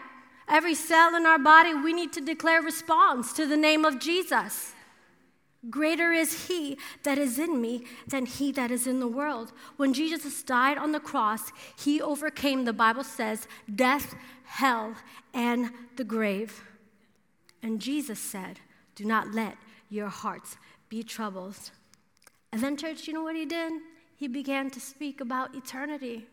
Every 0.47 0.75
cell 0.75 1.15
in 1.15 1.25
our 1.25 1.39
body, 1.39 1.73
we 1.73 1.93
need 1.93 2.13
to 2.13 2.21
declare 2.21 2.61
response 2.61 3.33
to 3.33 3.47
the 3.47 3.57
name 3.57 3.83
of 3.83 3.99
Jesus. 3.99 4.73
Greater 5.69 6.11
is 6.11 6.47
he 6.47 6.77
that 7.03 7.17
is 7.17 7.39
in 7.39 7.59
me 7.59 7.85
than 8.07 8.25
he 8.25 8.51
that 8.51 8.69
is 8.69 8.85
in 8.85 8.99
the 8.99 9.07
world. 9.07 9.51
When 9.77 9.93
Jesus 9.93 10.43
died 10.43 10.77
on 10.77 10.91
the 10.91 10.99
cross, 10.99 11.51
he 11.79 11.99
overcame, 11.99 12.65
the 12.65 12.73
Bible 12.73 13.03
says, 13.03 13.47
death, 13.73 14.15
hell, 14.43 14.95
and 15.33 15.71
the 15.95 16.03
grave. 16.03 16.63
And 17.63 17.81
Jesus 17.81 18.19
said, 18.19 18.59
Do 18.93 19.05
not 19.05 19.33
let 19.33 19.57
your 19.89 20.09
hearts 20.09 20.57
be 20.87 21.01
troubled. 21.01 21.71
And 22.51 22.61
then, 22.61 22.77
church, 22.77 23.07
you 23.07 23.13
know 23.13 23.23
what 23.23 23.35
he 23.35 23.45
did? 23.45 23.73
He 24.15 24.27
began 24.27 24.69
to 24.69 24.79
speak 24.79 25.19
about 25.19 25.55
eternity. 25.55 26.27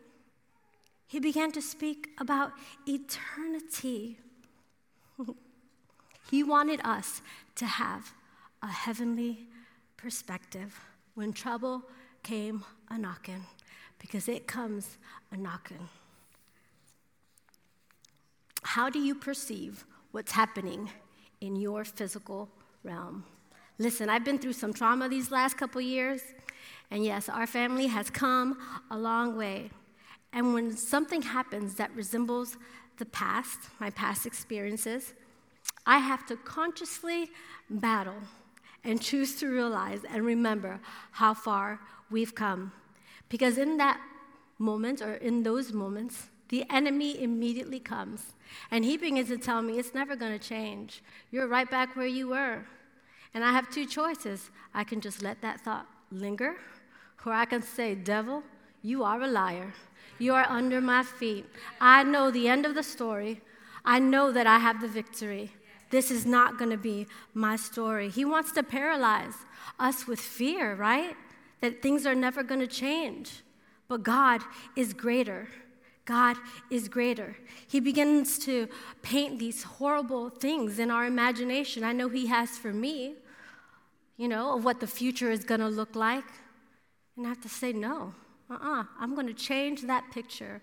He 1.12 1.21
began 1.21 1.52
to 1.52 1.61
speak 1.61 2.09
about 2.16 2.52
eternity. 2.87 4.16
he 6.31 6.42
wanted 6.42 6.81
us 6.85 7.21
to 7.57 7.66
have 7.66 8.14
a 8.62 8.69
heavenly 8.69 9.47
perspective 9.99 10.81
when 11.14 11.35
trouble 11.35 11.83
came 12.23 12.64
a 12.88 12.97
knocking, 12.97 13.45
because 13.99 14.26
it 14.26 14.47
comes 14.47 14.97
a 15.31 15.37
knocking. 15.37 15.87
How 18.62 18.88
do 18.88 18.99
you 18.99 19.14
perceive 19.14 19.85
what's 20.12 20.33
happening 20.33 20.88
in 21.42 21.57
your 21.57 21.85
physical 21.85 22.49
realm. 22.85 23.23
Listen, 23.78 24.09
I've 24.09 24.25
been 24.25 24.38
through 24.38 24.54
some 24.54 24.73
trauma 24.73 25.11
these 25.11 25.31
last 25.31 25.59
couple 25.59 25.83
years, 25.83 26.23
and 26.90 27.04
yes, 27.04 27.28
our 27.28 27.47
family 27.47 27.88
has 27.88 28.09
come 28.09 28.57
a 28.90 28.97
long 28.97 29.37
way. 29.37 29.69
And 30.32 30.54
when 30.54 30.76
something 30.76 31.22
happens 31.22 31.74
that 31.74 31.94
resembles 31.94 32.56
the 32.98 33.06
past, 33.06 33.58
my 33.80 33.90
past 33.90 34.26
experiences, 34.26 35.12
I 35.86 35.98
have 35.98 36.26
to 36.26 36.36
consciously 36.36 37.30
battle 37.68 38.22
and 38.84 39.00
choose 39.00 39.36
to 39.40 39.48
realize 39.48 40.00
and 40.04 40.24
remember 40.24 40.80
how 41.12 41.34
far 41.34 41.80
we've 42.10 42.34
come. 42.34 42.72
Because 43.28 43.58
in 43.58 43.76
that 43.78 44.00
moment, 44.58 45.02
or 45.02 45.14
in 45.14 45.42
those 45.42 45.72
moments, 45.72 46.28
the 46.48 46.64
enemy 46.70 47.22
immediately 47.22 47.80
comes 47.80 48.34
and 48.70 48.84
he 48.84 48.96
begins 48.96 49.28
to 49.28 49.38
tell 49.38 49.62
me, 49.62 49.78
it's 49.78 49.94
never 49.94 50.14
going 50.16 50.38
to 50.38 50.48
change. 50.48 51.02
You're 51.30 51.48
right 51.48 51.70
back 51.70 51.96
where 51.96 52.06
you 52.06 52.28
were. 52.28 52.64
And 53.34 53.42
I 53.42 53.52
have 53.52 53.70
two 53.70 53.86
choices. 53.86 54.50
I 54.74 54.84
can 54.84 55.00
just 55.00 55.22
let 55.22 55.40
that 55.40 55.60
thought 55.60 55.86
linger, 56.10 56.56
or 57.24 57.32
I 57.32 57.46
can 57.46 57.62
say, 57.62 57.94
Devil, 57.94 58.42
you 58.82 59.02
are 59.02 59.22
a 59.22 59.26
liar. 59.26 59.72
You 60.22 60.34
are 60.34 60.46
under 60.48 60.80
my 60.80 61.02
feet. 61.02 61.46
I 61.80 62.04
know 62.04 62.30
the 62.30 62.46
end 62.46 62.64
of 62.64 62.76
the 62.76 62.84
story. 62.84 63.40
I 63.84 63.98
know 63.98 64.30
that 64.30 64.46
I 64.46 64.60
have 64.60 64.80
the 64.80 64.86
victory. 64.86 65.50
This 65.90 66.12
is 66.12 66.24
not 66.24 66.58
going 66.58 66.70
to 66.70 66.76
be 66.76 67.08
my 67.34 67.56
story. 67.56 68.08
He 68.08 68.24
wants 68.24 68.52
to 68.52 68.62
paralyze 68.62 69.34
us 69.80 70.06
with 70.06 70.20
fear, 70.20 70.76
right? 70.76 71.16
That 71.60 71.82
things 71.82 72.06
are 72.06 72.14
never 72.14 72.44
going 72.44 72.60
to 72.60 72.68
change. 72.68 73.42
But 73.88 74.04
God 74.04 74.42
is 74.76 74.92
greater. 74.92 75.48
God 76.04 76.36
is 76.70 76.86
greater. 76.86 77.36
He 77.66 77.80
begins 77.80 78.38
to 78.46 78.68
paint 79.02 79.40
these 79.40 79.64
horrible 79.64 80.30
things 80.30 80.78
in 80.78 80.92
our 80.92 81.04
imagination. 81.04 81.82
I 81.82 81.92
know 81.92 82.08
He 82.08 82.28
has 82.28 82.50
for 82.50 82.72
me, 82.72 83.16
you 84.16 84.28
know, 84.28 84.56
of 84.56 84.64
what 84.64 84.78
the 84.78 84.86
future 84.86 85.32
is 85.32 85.42
going 85.42 85.62
to 85.62 85.68
look 85.68 85.96
like. 85.96 86.30
And 87.16 87.26
I 87.26 87.28
have 87.30 87.40
to 87.40 87.48
say, 87.48 87.72
no, 87.72 88.14
uh 88.50 88.54
uh-uh. 88.54 88.80
uh, 88.80 88.84
I'm 88.99 89.14
going 89.14 89.26
to 89.26 89.34
change 89.34 89.82
that 89.82 90.11
picture. 90.12 90.62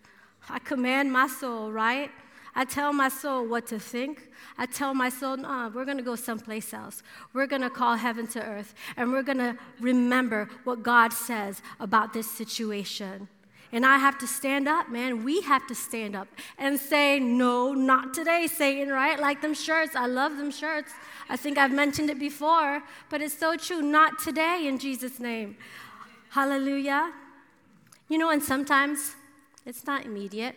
I 0.50 0.60
command 0.60 1.12
my 1.12 1.28
soul, 1.28 1.72
right? 1.72 2.12
I 2.56 2.66
tell 2.66 2.92
my 2.92 3.10
soul 3.10 3.48
what 3.48 3.68
to 3.68 3.80
think. 3.80 4.30
I 4.58 4.66
tell 4.66 4.94
my 4.94 5.10
soul, 5.10 5.38
nah, 5.38 5.70
we're 5.70 5.86
going 5.86 5.98
to 5.98 6.04
go 6.04 6.16
someplace 6.16 6.74
else. 6.74 7.04
We're 7.34 7.48
going 7.48 7.62
to 7.62 7.70
call 7.70 7.96
heaven 7.96 8.28
to 8.28 8.44
earth, 8.44 8.74
and 8.98 9.12
we're 9.12 9.24
going 9.24 9.38
to 9.38 9.58
remember 9.80 10.50
what 10.64 10.84
God 10.84 11.14
says 11.14 11.62
about 11.80 12.14
this 12.14 12.30
situation. 12.30 13.28
And 13.72 13.86
I 13.86 13.98
have 13.98 14.18
to 14.20 14.28
stand 14.28 14.68
up, 14.68 14.90
man. 14.90 15.24
We 15.24 15.42
have 15.42 15.68
to 15.68 15.76
stand 15.76 16.16
up 16.16 16.28
and 16.58 16.80
say, 16.80 17.20
No, 17.20 17.74
not 17.74 18.16
today, 18.16 18.48
Satan, 18.48 18.90
right? 18.90 19.20
Like 19.20 19.42
them 19.42 19.54
shirts. 19.54 19.96
I 19.96 20.08
love 20.08 20.38
them 20.38 20.50
shirts. 20.50 20.92
I 21.30 21.38
think 21.38 21.60
I've 21.60 21.72
mentioned 21.72 22.10
it 22.10 22.18
before, 22.18 22.82
but 23.12 23.22
it's 23.22 23.38
so 23.38 23.56
true. 23.56 23.84
Not 23.84 24.18
today, 24.18 24.66
in 24.68 24.80
Jesus' 24.80 25.20
name. 25.20 25.56
Hallelujah. 26.30 27.14
You 28.10 28.18
know, 28.18 28.32
and 28.32 28.44
sometimes 28.44 29.16
it's 29.66 29.86
not 29.86 30.06
immediate. 30.06 30.56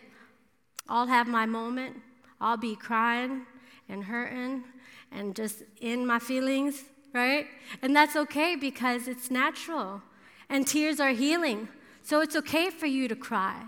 I'll 0.89 1.07
have 1.07 1.27
my 1.27 1.45
moment. 1.45 1.97
I'll 2.41 2.57
be 2.57 2.75
crying 2.75 3.45
and 3.87 4.03
hurting 4.03 4.63
and 5.11 5.35
just 5.35 5.63
in 5.79 6.05
my 6.05 6.19
feelings, 6.19 6.83
right? 7.13 7.45
And 7.81 7.95
that's 7.95 8.15
okay 8.15 8.55
because 8.55 9.07
it's 9.07 9.29
natural. 9.29 10.01
And 10.49 10.67
tears 10.67 10.99
are 10.99 11.11
healing. 11.11 11.69
So 12.01 12.21
it's 12.21 12.35
okay 12.35 12.69
for 12.69 12.87
you 12.87 13.07
to 13.07 13.15
cry. 13.15 13.63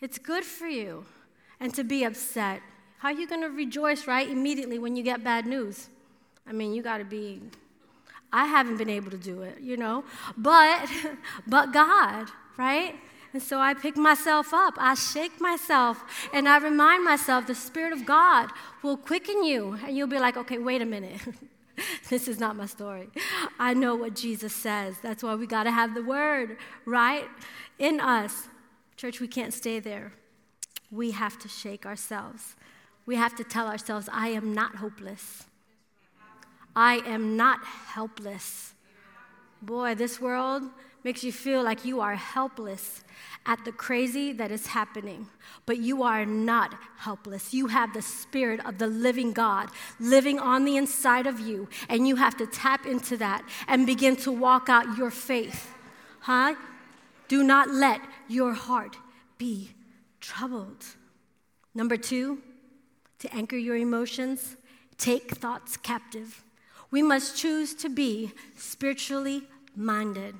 It's 0.00 0.18
good 0.18 0.44
for 0.44 0.68
you. 0.68 1.04
And 1.58 1.74
to 1.74 1.84
be 1.84 2.04
upset. 2.04 2.62
How 2.98 3.08
are 3.08 3.14
you 3.14 3.26
going 3.26 3.42
to 3.42 3.50
rejoice, 3.50 4.06
right, 4.06 4.28
immediately 4.28 4.78
when 4.78 4.96
you 4.96 5.02
get 5.02 5.24
bad 5.24 5.46
news? 5.46 5.88
I 6.46 6.52
mean, 6.52 6.72
you 6.72 6.82
got 6.82 6.98
to 6.98 7.04
be. 7.04 7.42
I 8.32 8.46
haven't 8.46 8.76
been 8.76 8.90
able 8.90 9.10
to 9.10 9.16
do 9.16 9.42
it, 9.42 9.60
you 9.60 9.76
know? 9.76 10.04
But, 10.36 10.88
but 11.46 11.72
God, 11.72 12.28
right? 12.56 12.94
And 13.36 13.42
so 13.42 13.60
I 13.60 13.74
pick 13.74 13.98
myself 13.98 14.54
up, 14.54 14.76
I 14.78 14.94
shake 14.94 15.42
myself, 15.42 16.02
and 16.32 16.48
I 16.48 16.56
remind 16.56 17.04
myself 17.04 17.46
the 17.46 17.54
Spirit 17.54 17.92
of 17.92 18.06
God 18.06 18.48
will 18.82 18.96
quicken 18.96 19.44
you. 19.44 19.78
And 19.86 19.94
you'll 19.94 20.06
be 20.06 20.18
like, 20.18 20.38
okay, 20.38 20.56
wait 20.56 20.80
a 20.80 20.86
minute. 20.86 21.20
this 22.08 22.28
is 22.28 22.40
not 22.40 22.56
my 22.56 22.64
story. 22.64 23.10
I 23.58 23.74
know 23.74 23.94
what 23.94 24.16
Jesus 24.16 24.54
says. 24.54 24.96
That's 25.02 25.22
why 25.22 25.34
we 25.34 25.46
got 25.46 25.64
to 25.64 25.70
have 25.70 25.92
the 25.92 26.02
word, 26.02 26.56
right? 26.86 27.28
In 27.78 28.00
us. 28.00 28.48
Church, 28.96 29.20
we 29.20 29.28
can't 29.28 29.52
stay 29.52 29.80
there. 29.80 30.14
We 30.90 31.10
have 31.10 31.38
to 31.40 31.46
shake 31.46 31.84
ourselves. 31.84 32.56
We 33.04 33.16
have 33.16 33.36
to 33.36 33.44
tell 33.44 33.66
ourselves, 33.66 34.08
I 34.10 34.28
am 34.28 34.54
not 34.54 34.76
hopeless. 34.76 35.44
I 36.74 37.02
am 37.04 37.36
not 37.36 37.62
helpless. 37.66 38.72
Boy, 39.60 39.94
this 39.94 40.22
world 40.22 40.62
makes 41.06 41.22
you 41.22 41.30
feel 41.30 41.62
like 41.62 41.84
you 41.84 42.00
are 42.00 42.16
helpless 42.16 43.04
at 43.46 43.64
the 43.64 43.70
crazy 43.70 44.32
that 44.32 44.50
is 44.50 44.66
happening. 44.66 45.28
But 45.64 45.78
you 45.78 46.02
are 46.02 46.26
not 46.26 46.74
helpless. 46.98 47.54
You 47.54 47.68
have 47.68 47.94
the 47.94 48.02
Spirit 48.02 48.58
of 48.66 48.78
the 48.78 48.88
living 48.88 49.32
God 49.32 49.68
living 50.00 50.40
on 50.40 50.64
the 50.64 50.76
inside 50.76 51.28
of 51.28 51.38
you, 51.38 51.68
and 51.88 52.08
you 52.08 52.16
have 52.16 52.36
to 52.38 52.46
tap 52.48 52.86
into 52.86 53.16
that 53.18 53.48
and 53.68 53.86
begin 53.86 54.16
to 54.16 54.32
walk 54.32 54.68
out 54.68 54.98
your 54.98 55.12
faith. 55.12 55.72
Huh? 56.22 56.56
Do 57.28 57.44
not 57.44 57.70
let 57.70 58.00
your 58.26 58.54
heart 58.54 58.96
be 59.38 59.70
troubled. 60.20 60.84
Number 61.72 61.96
two, 61.96 62.42
to 63.20 63.32
anchor 63.32 63.56
your 63.56 63.76
emotions, 63.76 64.56
take 64.98 65.36
thoughts 65.36 65.76
captive. 65.76 66.42
We 66.90 67.00
must 67.00 67.36
choose 67.36 67.74
to 67.76 67.88
be 67.88 68.32
spiritually 68.56 69.44
minded. 69.76 70.34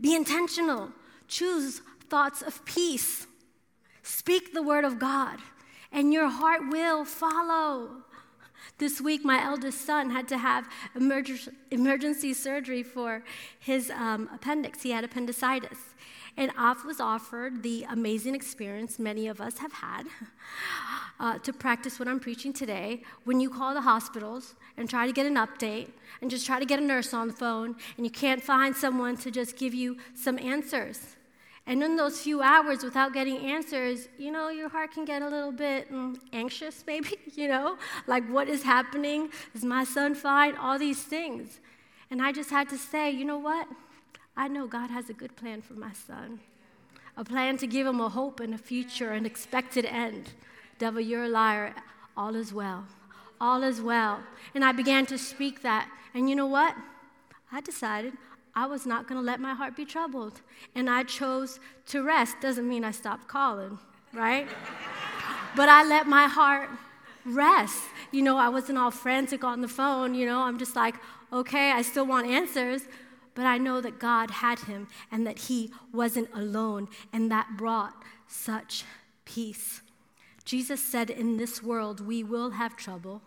Be 0.00 0.14
intentional. 0.14 0.92
Choose 1.28 1.82
thoughts 2.08 2.42
of 2.42 2.64
peace. 2.64 3.26
Speak 4.02 4.52
the 4.54 4.62
word 4.62 4.84
of 4.84 4.98
God, 4.98 5.38
and 5.92 6.12
your 6.12 6.28
heart 6.28 6.62
will 6.70 7.04
follow. 7.04 8.02
This 8.78 9.00
week, 9.00 9.24
my 9.24 9.42
eldest 9.42 9.84
son 9.84 10.10
had 10.10 10.26
to 10.28 10.38
have 10.38 10.68
emergency 10.94 12.32
surgery 12.32 12.82
for 12.82 13.22
his 13.58 13.90
um, 13.90 14.28
appendix. 14.34 14.82
He 14.82 14.90
had 14.90 15.04
appendicitis. 15.04 15.78
And 16.36 16.50
Af 16.56 16.84
was 16.84 17.00
offered 17.00 17.62
the 17.62 17.84
amazing 17.90 18.34
experience 18.34 18.98
many 18.98 19.26
of 19.26 19.40
us 19.40 19.58
have 19.58 19.72
had 19.72 20.06
uh, 21.20 21.38
to 21.38 21.52
practice 21.52 21.98
what 21.98 22.08
I'm 22.08 22.18
preaching 22.18 22.52
today. 22.52 23.02
When 23.24 23.38
you 23.38 23.50
call 23.50 23.74
the 23.74 23.82
hospitals 23.82 24.54
and 24.76 24.88
try 24.88 25.06
to 25.06 25.12
get 25.12 25.26
an 25.26 25.34
update 25.34 25.90
and 26.20 26.30
just 26.30 26.46
try 26.46 26.58
to 26.58 26.64
get 26.64 26.78
a 26.78 26.82
nurse 26.82 27.12
on 27.12 27.28
the 27.28 27.34
phone, 27.34 27.76
and 27.96 28.06
you 28.06 28.10
can't 28.10 28.42
find 28.42 28.74
someone 28.74 29.16
to 29.18 29.30
just 29.30 29.56
give 29.56 29.74
you 29.74 29.98
some 30.14 30.38
answers. 30.38 31.16
And 31.66 31.82
in 31.82 31.96
those 31.96 32.20
few 32.20 32.40
hours 32.42 32.82
without 32.82 33.12
getting 33.12 33.36
answers, 33.36 34.08
you 34.18 34.32
know, 34.32 34.48
your 34.48 34.70
heart 34.70 34.92
can 34.92 35.04
get 35.04 35.20
a 35.22 35.28
little 35.28 35.52
bit 35.52 35.92
mm, 35.92 36.18
anxious, 36.32 36.82
maybe, 36.86 37.18
you 37.34 37.48
know, 37.48 37.76
like 38.06 38.26
what 38.28 38.48
is 38.48 38.62
happening? 38.62 39.28
Is 39.54 39.62
my 39.62 39.84
son 39.84 40.14
fine? 40.14 40.56
All 40.56 40.78
these 40.78 41.02
things. 41.02 41.60
And 42.10 42.20
I 42.22 42.32
just 42.32 42.50
had 42.50 42.68
to 42.70 42.78
say, 42.78 43.10
you 43.10 43.24
know 43.24 43.38
what? 43.38 43.68
I 44.36 44.48
know 44.48 44.66
God 44.66 44.90
has 44.90 45.10
a 45.10 45.12
good 45.12 45.36
plan 45.36 45.60
for 45.60 45.74
my 45.74 45.92
son, 45.92 46.40
a 47.16 47.24
plan 47.24 47.58
to 47.58 47.66
give 47.66 47.86
him 47.86 48.00
a 48.00 48.08
hope 48.08 48.40
and 48.40 48.54
a 48.54 48.58
future, 48.58 49.10
an 49.12 49.26
expected 49.26 49.84
end. 49.84 50.30
Devil, 50.80 51.02
you're 51.02 51.24
a 51.24 51.28
liar. 51.28 51.74
All 52.16 52.34
is 52.34 52.54
well. 52.54 52.86
All 53.38 53.62
is 53.62 53.82
well. 53.82 54.20
And 54.54 54.64
I 54.64 54.72
began 54.72 55.04
to 55.06 55.18
speak 55.18 55.60
that. 55.60 55.90
And 56.14 56.28
you 56.28 56.34
know 56.34 56.46
what? 56.46 56.74
I 57.52 57.60
decided 57.60 58.14
I 58.54 58.66
was 58.66 58.86
not 58.86 59.06
going 59.06 59.20
to 59.20 59.24
let 59.24 59.40
my 59.40 59.52
heart 59.52 59.76
be 59.76 59.84
troubled. 59.84 60.40
And 60.74 60.88
I 60.88 61.02
chose 61.02 61.60
to 61.88 62.02
rest. 62.02 62.36
Doesn't 62.40 62.66
mean 62.66 62.82
I 62.82 62.92
stopped 62.92 63.28
calling, 63.28 63.78
right? 64.14 64.48
but 65.54 65.68
I 65.68 65.84
let 65.84 66.06
my 66.06 66.26
heart 66.26 66.70
rest. 67.26 67.82
You 68.10 68.22
know, 68.22 68.38
I 68.38 68.48
wasn't 68.48 68.78
all 68.78 68.90
frantic 68.90 69.44
on 69.44 69.60
the 69.60 69.68
phone. 69.68 70.14
You 70.14 70.24
know, 70.24 70.40
I'm 70.40 70.58
just 70.58 70.74
like, 70.74 70.94
okay, 71.30 71.72
I 71.72 71.82
still 71.82 72.06
want 72.06 72.26
answers, 72.26 72.82
but 73.34 73.44
I 73.44 73.58
know 73.58 73.82
that 73.82 73.98
God 73.98 74.30
had 74.30 74.60
him 74.60 74.88
and 75.12 75.26
that 75.26 75.40
he 75.40 75.70
wasn't 75.92 76.30
alone, 76.34 76.88
and 77.12 77.30
that 77.30 77.58
brought 77.58 78.02
such 78.26 78.84
peace. 79.26 79.82
Jesus 80.44 80.82
said, 80.82 81.10
In 81.10 81.36
this 81.36 81.62
world 81.62 82.04
we 82.06 82.24
will 82.24 82.50
have 82.50 82.76
trouble, 82.76 83.22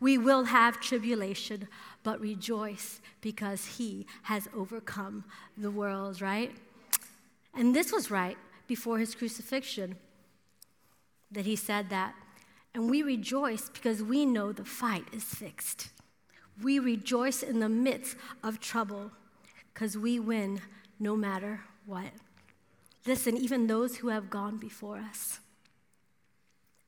we 0.00 0.16
will 0.16 0.44
have 0.44 0.80
tribulation, 0.80 1.68
but 2.02 2.20
rejoice 2.20 3.00
because 3.20 3.78
he 3.78 4.06
has 4.22 4.48
overcome 4.54 5.24
the 5.56 5.70
world, 5.70 6.20
right? 6.22 6.52
And 7.54 7.74
this 7.74 7.92
was 7.92 8.10
right 8.10 8.36
before 8.66 8.98
his 8.98 9.14
crucifixion 9.14 9.96
that 11.30 11.46
he 11.46 11.56
said 11.56 11.90
that. 11.90 12.14
And 12.74 12.88
we 12.88 13.02
rejoice 13.02 13.68
because 13.68 14.02
we 14.02 14.24
know 14.24 14.52
the 14.52 14.64
fight 14.64 15.04
is 15.12 15.24
fixed. 15.24 15.88
We 16.62 16.78
rejoice 16.78 17.42
in 17.42 17.58
the 17.58 17.68
midst 17.68 18.16
of 18.44 18.60
trouble 18.60 19.10
because 19.72 19.96
we 19.98 20.20
win 20.20 20.60
no 21.00 21.16
matter 21.16 21.60
what. 21.86 22.10
Listen, 23.06 23.36
even 23.36 23.66
those 23.66 23.96
who 23.96 24.08
have 24.08 24.30
gone 24.30 24.58
before 24.58 24.98
us, 24.98 25.40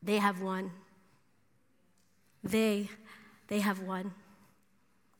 they 0.02 0.18
have 0.18 0.40
won. 0.40 0.70
They, 2.42 2.88
they 3.48 3.60
have 3.60 3.80
won. 3.80 4.12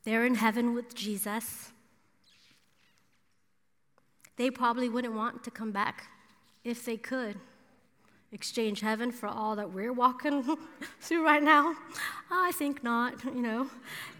They're 0.04 0.24
in 0.24 0.36
heaven 0.36 0.74
with 0.74 0.94
Jesus. 0.94 1.72
They 4.36 4.50
probably 4.50 4.88
wouldn't 4.88 5.14
want 5.14 5.44
to 5.44 5.50
come 5.50 5.70
back 5.70 6.08
if 6.64 6.84
they 6.84 6.96
could 6.96 7.36
exchange 8.32 8.80
heaven 8.80 9.10
for 9.10 9.26
all 9.26 9.56
that 9.56 9.72
we're 9.72 9.92
walking 9.92 10.56
through 11.00 11.24
right 11.24 11.42
now? 11.42 11.74
I 12.30 12.52
think 12.52 12.84
not, 12.84 13.24
you 13.24 13.42
know. 13.42 13.68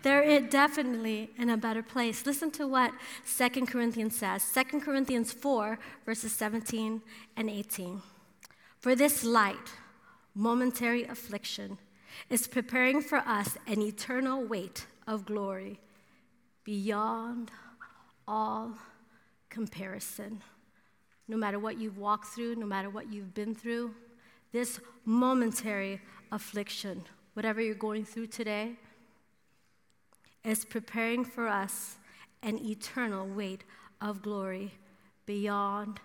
They're 0.03 0.41
definitely 0.41 1.31
in 1.39 1.51
a 1.51 1.57
better 1.57 1.83
place. 1.83 2.27
Listen 2.27 2.51
to 2.53 2.67
what 2.67 2.93
Second 3.25 3.67
Corinthians 3.67 4.17
says. 4.17 4.43
Second 4.43 4.81
Corinthians 4.81 5.33
4, 5.33 5.79
verses 6.05 6.33
17 6.33 7.03
and 7.37 7.51
18. 7.51 8.03
For 8.79 8.95
this 8.95 9.25
light, 9.25 9.57
momentary 10.35 11.05
affliction 11.05 11.79
is 12.29 12.47
preparing 12.47 13.01
for 13.01 13.19
us 13.19 13.57
an 13.67 13.83
eternal 13.83 14.45
weight 14.45 14.87
of 15.07 15.25
glory 15.25 15.81
beyond 16.65 17.51
all 18.27 18.75
comparison 19.49 20.43
no 21.31 21.37
matter 21.37 21.61
what 21.61 21.79
you've 21.79 21.97
walked 21.97 22.27
through, 22.27 22.57
no 22.57 22.67
matter 22.67 22.91
what 22.91 23.13
you've 23.13 23.33
been 23.33 23.55
through, 23.55 23.95
this 24.51 24.81
momentary 25.05 26.01
affliction, 26.33 27.05
whatever 27.35 27.61
you're 27.61 27.75
going 27.77 28.05
through 28.05 28.27
today, 28.27 28.73
is 30.45 30.65
preparing 30.65 31.25
for 31.25 31.47
us 31.47 31.99
an 32.43 32.59
eternal 32.59 33.29
weight 33.29 33.63
of 34.01 34.23
glory 34.23 34.73
beyond 35.25 36.01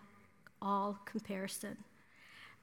all 0.62 1.00
comparison. 1.06 1.76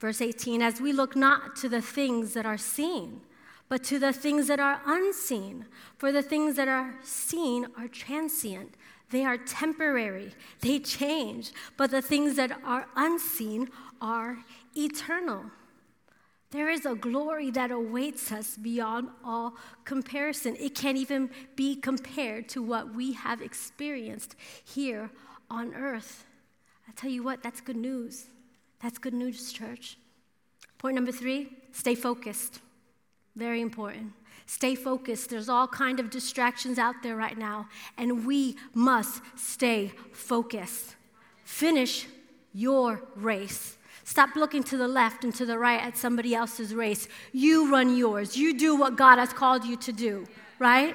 Verse 0.03 0.19
18 0.19 0.61
As 0.61 0.81
we 0.81 0.91
look 0.91 1.15
not 1.15 1.55
to 1.55 1.69
the 1.69 1.81
things 1.81 2.33
that 2.33 2.45
are 2.45 2.57
seen, 2.57 3.21
but 3.69 3.85
to 3.85 3.99
the 3.99 4.11
things 4.11 4.47
that 4.47 4.59
are 4.59 4.81
unseen, 4.85 5.65
for 5.97 6.11
the 6.11 6.21
things 6.21 6.57
that 6.57 6.67
are 6.67 6.95
seen 7.01 7.67
are 7.77 7.87
transient, 7.87 8.73
they 9.11 9.23
are 9.23 9.37
temporary, 9.37 10.33
they 10.59 10.79
change, 10.79 11.53
but 11.77 11.89
the 11.89 12.01
things 12.01 12.35
that 12.35 12.51
are 12.65 12.85
unseen 12.97 13.69
are 14.01 14.39
eternal. 14.75 15.45
There 16.51 16.69
is 16.69 16.85
a 16.85 16.95
glory 16.95 17.49
that 17.51 17.71
awaits 17.71 18.29
us 18.29 18.57
beyond 18.57 19.07
all 19.23 19.53
comparison. 19.85 20.57
It 20.57 20.75
can't 20.75 20.97
even 20.97 21.29
be 21.55 21.77
compared 21.77 22.49
to 22.49 22.61
what 22.61 22.93
we 22.93 23.13
have 23.13 23.41
experienced 23.41 24.35
here 24.65 25.11
on 25.49 25.73
earth. 25.73 26.25
I 26.89 26.91
tell 26.91 27.09
you 27.09 27.23
what, 27.23 27.41
that's 27.41 27.61
good 27.61 27.77
news. 27.77 28.25
That's 28.83 28.97
good 28.97 29.13
news, 29.13 29.53
church. 29.53 29.97
Point 30.77 30.95
number 30.95 31.13
three 31.13 31.49
stay 31.71 31.95
focused. 31.95 32.59
Very 33.33 33.61
important. 33.61 34.11
Stay 34.45 34.75
focused. 34.75 35.29
There's 35.29 35.47
all 35.47 35.67
kind 35.69 36.01
of 36.01 36.09
distractions 36.09 36.77
out 36.77 36.95
there 37.01 37.15
right 37.15 37.37
now, 37.37 37.69
and 37.97 38.27
we 38.27 38.57
must 38.73 39.21
stay 39.37 39.93
focused. 40.11 40.97
Finish 41.45 42.07
your 42.53 43.01
race. 43.15 43.77
Stop 44.03 44.35
looking 44.35 44.63
to 44.63 44.75
the 44.75 44.87
left 44.87 45.23
and 45.23 45.33
to 45.33 45.45
the 45.45 45.57
right 45.57 45.81
at 45.81 45.97
somebody 45.97 46.35
else's 46.35 46.75
race. 46.75 47.07
You 47.31 47.71
run 47.71 47.95
yours. 47.95 48.35
You 48.35 48.57
do 48.59 48.75
what 48.75 48.97
God 48.97 49.17
has 49.17 49.31
called 49.31 49.63
you 49.63 49.77
to 49.77 49.93
do, 49.93 50.27
right? 50.59 50.93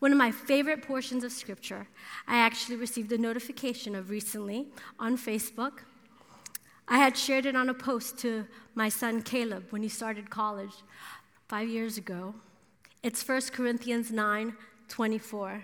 One 0.00 0.10
of 0.10 0.18
my 0.18 0.32
favorite 0.32 0.82
portions 0.82 1.22
of 1.22 1.30
scripture, 1.30 1.86
I 2.26 2.38
actually 2.38 2.76
received 2.76 3.12
a 3.12 3.18
notification 3.18 3.94
of 3.94 4.10
recently 4.10 4.66
on 4.98 5.16
Facebook. 5.16 5.82
I 6.88 6.98
had 6.98 7.16
shared 7.16 7.46
it 7.46 7.56
on 7.56 7.68
a 7.68 7.74
post 7.74 8.18
to 8.18 8.46
my 8.74 8.88
son 8.88 9.22
Caleb 9.22 9.66
when 9.70 9.82
he 9.82 9.88
started 9.88 10.30
college 10.30 10.74
five 11.48 11.68
years 11.68 11.98
ago. 11.98 12.34
It's 13.02 13.26
1 13.26 13.40
Corinthians 13.52 14.10
9 14.10 14.56
24. 14.88 15.62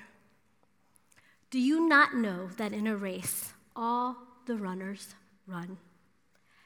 Do 1.51 1.59
you 1.59 1.89
not 1.89 2.15
know 2.15 2.49
that 2.59 2.73
in 2.73 2.87
a 2.87 2.97
race, 2.97 3.55
all 3.75 4.17
the 4.47 4.57
runners 4.57 5.15
run? 5.47 5.79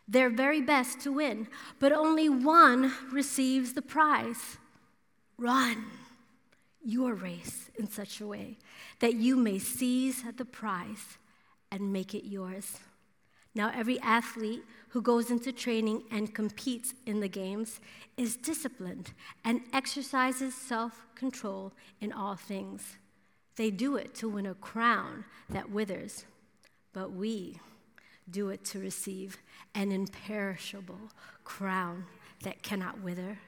their 0.08 0.30
very 0.30 0.62
best 0.62 1.00
to 1.00 1.12
win, 1.12 1.46
but 1.78 1.92
only 1.92 2.30
one 2.30 2.92
receives 3.12 3.74
the 3.74 3.82
prize. 3.82 4.56
Run 5.36 5.84
your 6.82 7.14
race 7.14 7.70
in 7.78 7.88
such 7.88 8.20
a 8.20 8.26
way 8.26 8.56
that 9.00 9.14
you 9.14 9.36
may 9.36 9.58
seize 9.58 10.24
the 10.36 10.46
prize 10.46 11.18
and 11.70 11.92
make 11.92 12.14
it 12.14 12.26
yours. 12.26 12.78
Now, 13.58 13.72
every 13.74 13.98
athlete 14.02 14.62
who 14.90 15.02
goes 15.02 15.32
into 15.32 15.50
training 15.50 16.04
and 16.12 16.32
competes 16.32 16.94
in 17.06 17.18
the 17.18 17.26
games 17.26 17.80
is 18.16 18.36
disciplined 18.36 19.10
and 19.44 19.62
exercises 19.72 20.54
self 20.54 21.08
control 21.16 21.72
in 22.00 22.12
all 22.12 22.36
things. 22.36 22.98
They 23.56 23.72
do 23.72 23.96
it 23.96 24.14
to 24.14 24.28
win 24.28 24.46
a 24.46 24.54
crown 24.54 25.24
that 25.50 25.70
withers, 25.70 26.24
but 26.92 27.10
we 27.10 27.58
do 28.30 28.50
it 28.50 28.64
to 28.66 28.78
receive 28.78 29.38
an 29.74 29.90
imperishable 29.90 31.10
crown 31.42 32.06
that 32.44 32.62
cannot 32.62 33.00
wither. 33.00 33.38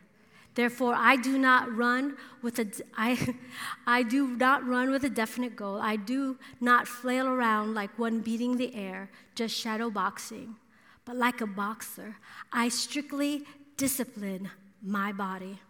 Therefore, 0.55 0.95
I 0.97 1.17
do 1.17 1.39
not 1.39 1.75
run 1.75 2.17
with 2.43 2.59
a, 2.59 2.67
I, 2.97 3.37
I 3.87 4.03
do 4.03 4.37
not 4.37 4.67
run 4.67 4.91
with 4.91 5.05
a 5.05 5.11
definite 5.11 5.57
goal. 5.57 5.81
I 5.81 5.97
do 5.97 6.39
not 6.61 6.89
flail 6.89 7.27
around 7.27 7.75
like 7.75 7.99
one 7.99 8.21
beating 8.21 8.57
the 8.57 8.75
air, 8.75 9.11
just 9.35 9.55
shadow 9.57 9.91
boxing. 9.91 10.57
But 11.05 11.17
like 11.17 11.41
a 11.41 11.47
boxer, 11.47 12.17
I 12.53 12.69
strictly 12.69 13.45
discipline 13.77 14.51
my 14.83 15.13
body. 15.13 15.61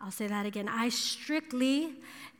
I'll 0.00 0.10
say 0.10 0.26
that 0.26 0.46
again. 0.46 0.68
I 0.68 0.88
strictly 0.90 1.94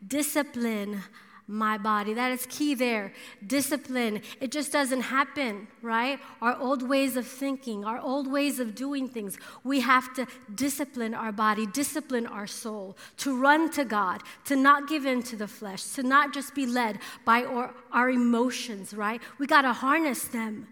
discipline 0.07 1.03
my 1.49 1.79
body. 1.79 2.13
That 2.15 2.33
is 2.33 2.47
key 2.47 2.75
there. 2.75 3.13
Discipline. 3.47 4.23
It 4.41 4.51
just 4.51 4.73
doesn't 4.73 5.03
happen, 5.03 5.69
right? 5.81 6.19
Our 6.43 6.59
old 6.59 6.89
ways 6.89 7.17
of 7.17 7.27
thinking, 7.27 7.85
our 7.85 8.01
old 8.01 8.31
ways 8.31 8.59
of 8.59 8.75
doing 8.75 9.09
things. 9.09 9.39
We 9.63 9.81
have 9.81 10.13
to 10.15 10.27
discipline 10.55 11.15
our 11.15 11.33
body, 11.33 11.67
discipline 11.67 12.27
our 12.27 12.47
soul, 12.47 12.97
to 13.19 13.41
run 13.41 13.71
to 13.73 13.85
God, 13.85 14.23
to 14.47 14.57
not 14.57 14.89
give 14.89 15.07
in 15.07 15.23
to 15.25 15.37
the 15.37 15.49
flesh, 15.49 15.85
to 15.95 16.03
not 16.03 16.35
just 16.35 16.55
be 16.55 16.67
led 16.67 16.99
by 17.25 17.45
our, 17.45 17.75
our 17.93 18.11
emotions, 18.11 18.93
right? 18.93 19.21
We 19.39 19.47
got 19.47 19.63
to 19.63 19.73
harness 19.73 20.25
them. 20.25 20.69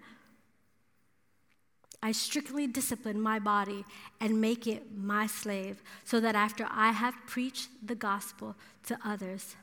I 2.02 2.12
strictly 2.12 2.66
discipline 2.66 3.18
my 3.18 3.38
body 3.38 3.82
and 4.20 4.38
make 4.38 4.66
it 4.66 4.94
my 4.94 5.26
slave 5.26 5.82
so 6.04 6.20
that 6.20 6.34
after 6.34 6.66
I 6.70 6.90
have 6.90 7.14
preached 7.26 7.70
the 7.82 7.94
gospel 7.94 8.56
to 8.88 8.98
others, 9.02 9.56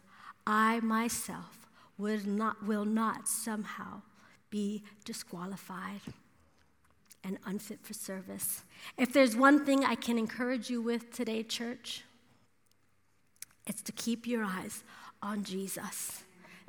I 0.46 0.80
myself 0.82 1.68
will 1.98 2.20
not, 2.26 2.66
will 2.66 2.86
not 2.86 3.28
somehow 3.28 4.02
be 4.50 4.84
disqualified 5.06 6.02
and 7.24 7.38
unfit 7.46 7.80
for 7.84 7.94
service. 7.94 8.64
If 8.98 9.14
there's 9.14 9.36
one 9.36 9.66
thing 9.66 9.86
I 9.86 9.96
can 9.96 10.18
encourage 10.18 10.70
you 10.70 10.82
with 10.82 11.12
today, 11.12 11.44
church, 11.44 12.04
it's 13.68 13.82
to 13.84 13.92
keep 13.92 14.26
your 14.26 14.44
eyes 14.44 14.84
on 15.22 15.44
Jesus, 15.44 16.24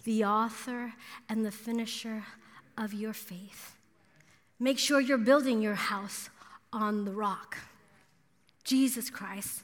the 0.05 0.25
author 0.25 0.93
and 1.29 1.45
the 1.45 1.51
finisher 1.51 2.25
of 2.77 2.93
your 2.93 3.15
faith. 3.15 3.77
Make 4.59 4.79
sure 4.79 5.01
you're 5.01 5.19
building 5.19 5.63
your 5.63 5.75
house 5.75 6.29
on 6.73 7.05
the 7.05 7.13
rock, 7.13 7.57
Jesus 8.63 9.11
Christ. 9.11 9.63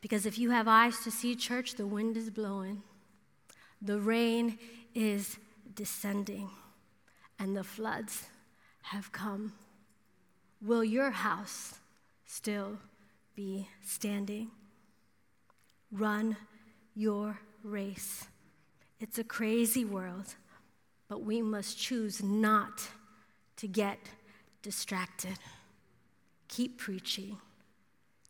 Because 0.00 0.26
if 0.26 0.38
you 0.38 0.50
have 0.50 0.68
eyes 0.68 1.00
to 1.00 1.10
see, 1.10 1.34
church, 1.34 1.74
the 1.74 1.86
wind 1.86 2.16
is 2.16 2.30
blowing. 2.30 2.82
The 3.82 4.00
rain 4.00 4.58
is 4.94 5.36
descending, 5.74 6.50
and 7.38 7.56
the 7.56 7.64
floods 7.64 8.24
have 8.82 9.12
come. 9.12 9.52
Will 10.62 10.84
your 10.84 11.10
house 11.10 11.74
still 12.24 12.78
be 13.34 13.68
standing? 13.84 14.50
Run 15.92 16.36
your 16.94 17.38
race. 17.62 18.26
It's 18.98 19.18
a 19.18 19.24
crazy 19.24 19.84
world, 19.84 20.34
but 21.08 21.22
we 21.22 21.42
must 21.42 21.78
choose 21.78 22.22
not 22.22 22.88
to 23.56 23.68
get 23.68 23.98
distracted. 24.62 25.38
Keep 26.48 26.78
preaching, 26.78 27.36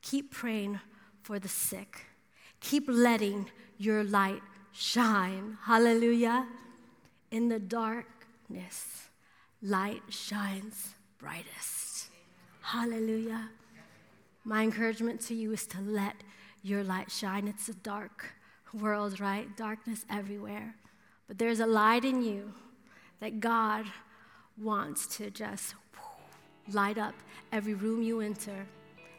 keep 0.02 0.32
praying 0.32 0.80
for 1.22 1.38
the 1.38 1.48
sick, 1.48 2.06
keep 2.60 2.84
letting 2.88 3.48
your 3.78 4.02
light 4.02 4.42
shine. 4.76 5.56
Hallelujah. 5.64 6.46
In 7.30 7.48
the 7.48 7.58
darkness, 7.58 9.08
light 9.62 10.02
shines 10.10 10.94
brightest. 11.18 12.10
Hallelujah. 12.60 13.48
My 14.44 14.62
encouragement 14.62 15.20
to 15.22 15.34
you 15.34 15.52
is 15.52 15.66
to 15.68 15.80
let 15.80 16.16
your 16.62 16.84
light 16.84 17.10
shine. 17.10 17.48
It's 17.48 17.68
a 17.68 17.74
dark 17.74 18.34
world, 18.74 19.18
right? 19.18 19.56
Darkness 19.56 20.04
everywhere. 20.10 20.74
But 21.26 21.38
there's 21.38 21.60
a 21.60 21.66
light 21.66 22.04
in 22.04 22.22
you 22.22 22.52
that 23.20 23.40
God 23.40 23.86
wants 24.58 25.06
to 25.16 25.30
just 25.30 25.74
light 26.70 26.98
up 26.98 27.14
every 27.50 27.74
room 27.74 28.02
you 28.02 28.20
enter, 28.20 28.66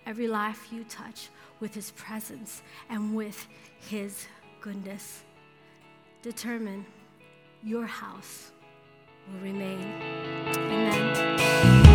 every 0.05 0.27
life 0.27 0.67
you 0.71 0.83
touch 0.83 1.29
with 1.59 1.73
His 1.73 1.91
presence 1.91 2.61
and 2.89 3.15
with 3.15 3.47
His 3.89 4.27
goodness 4.61 5.23
determine 6.21 6.85
your 7.63 7.85
house 7.85 8.51
will 9.31 9.39
remain. 9.39 9.81
Amen. 10.55 11.86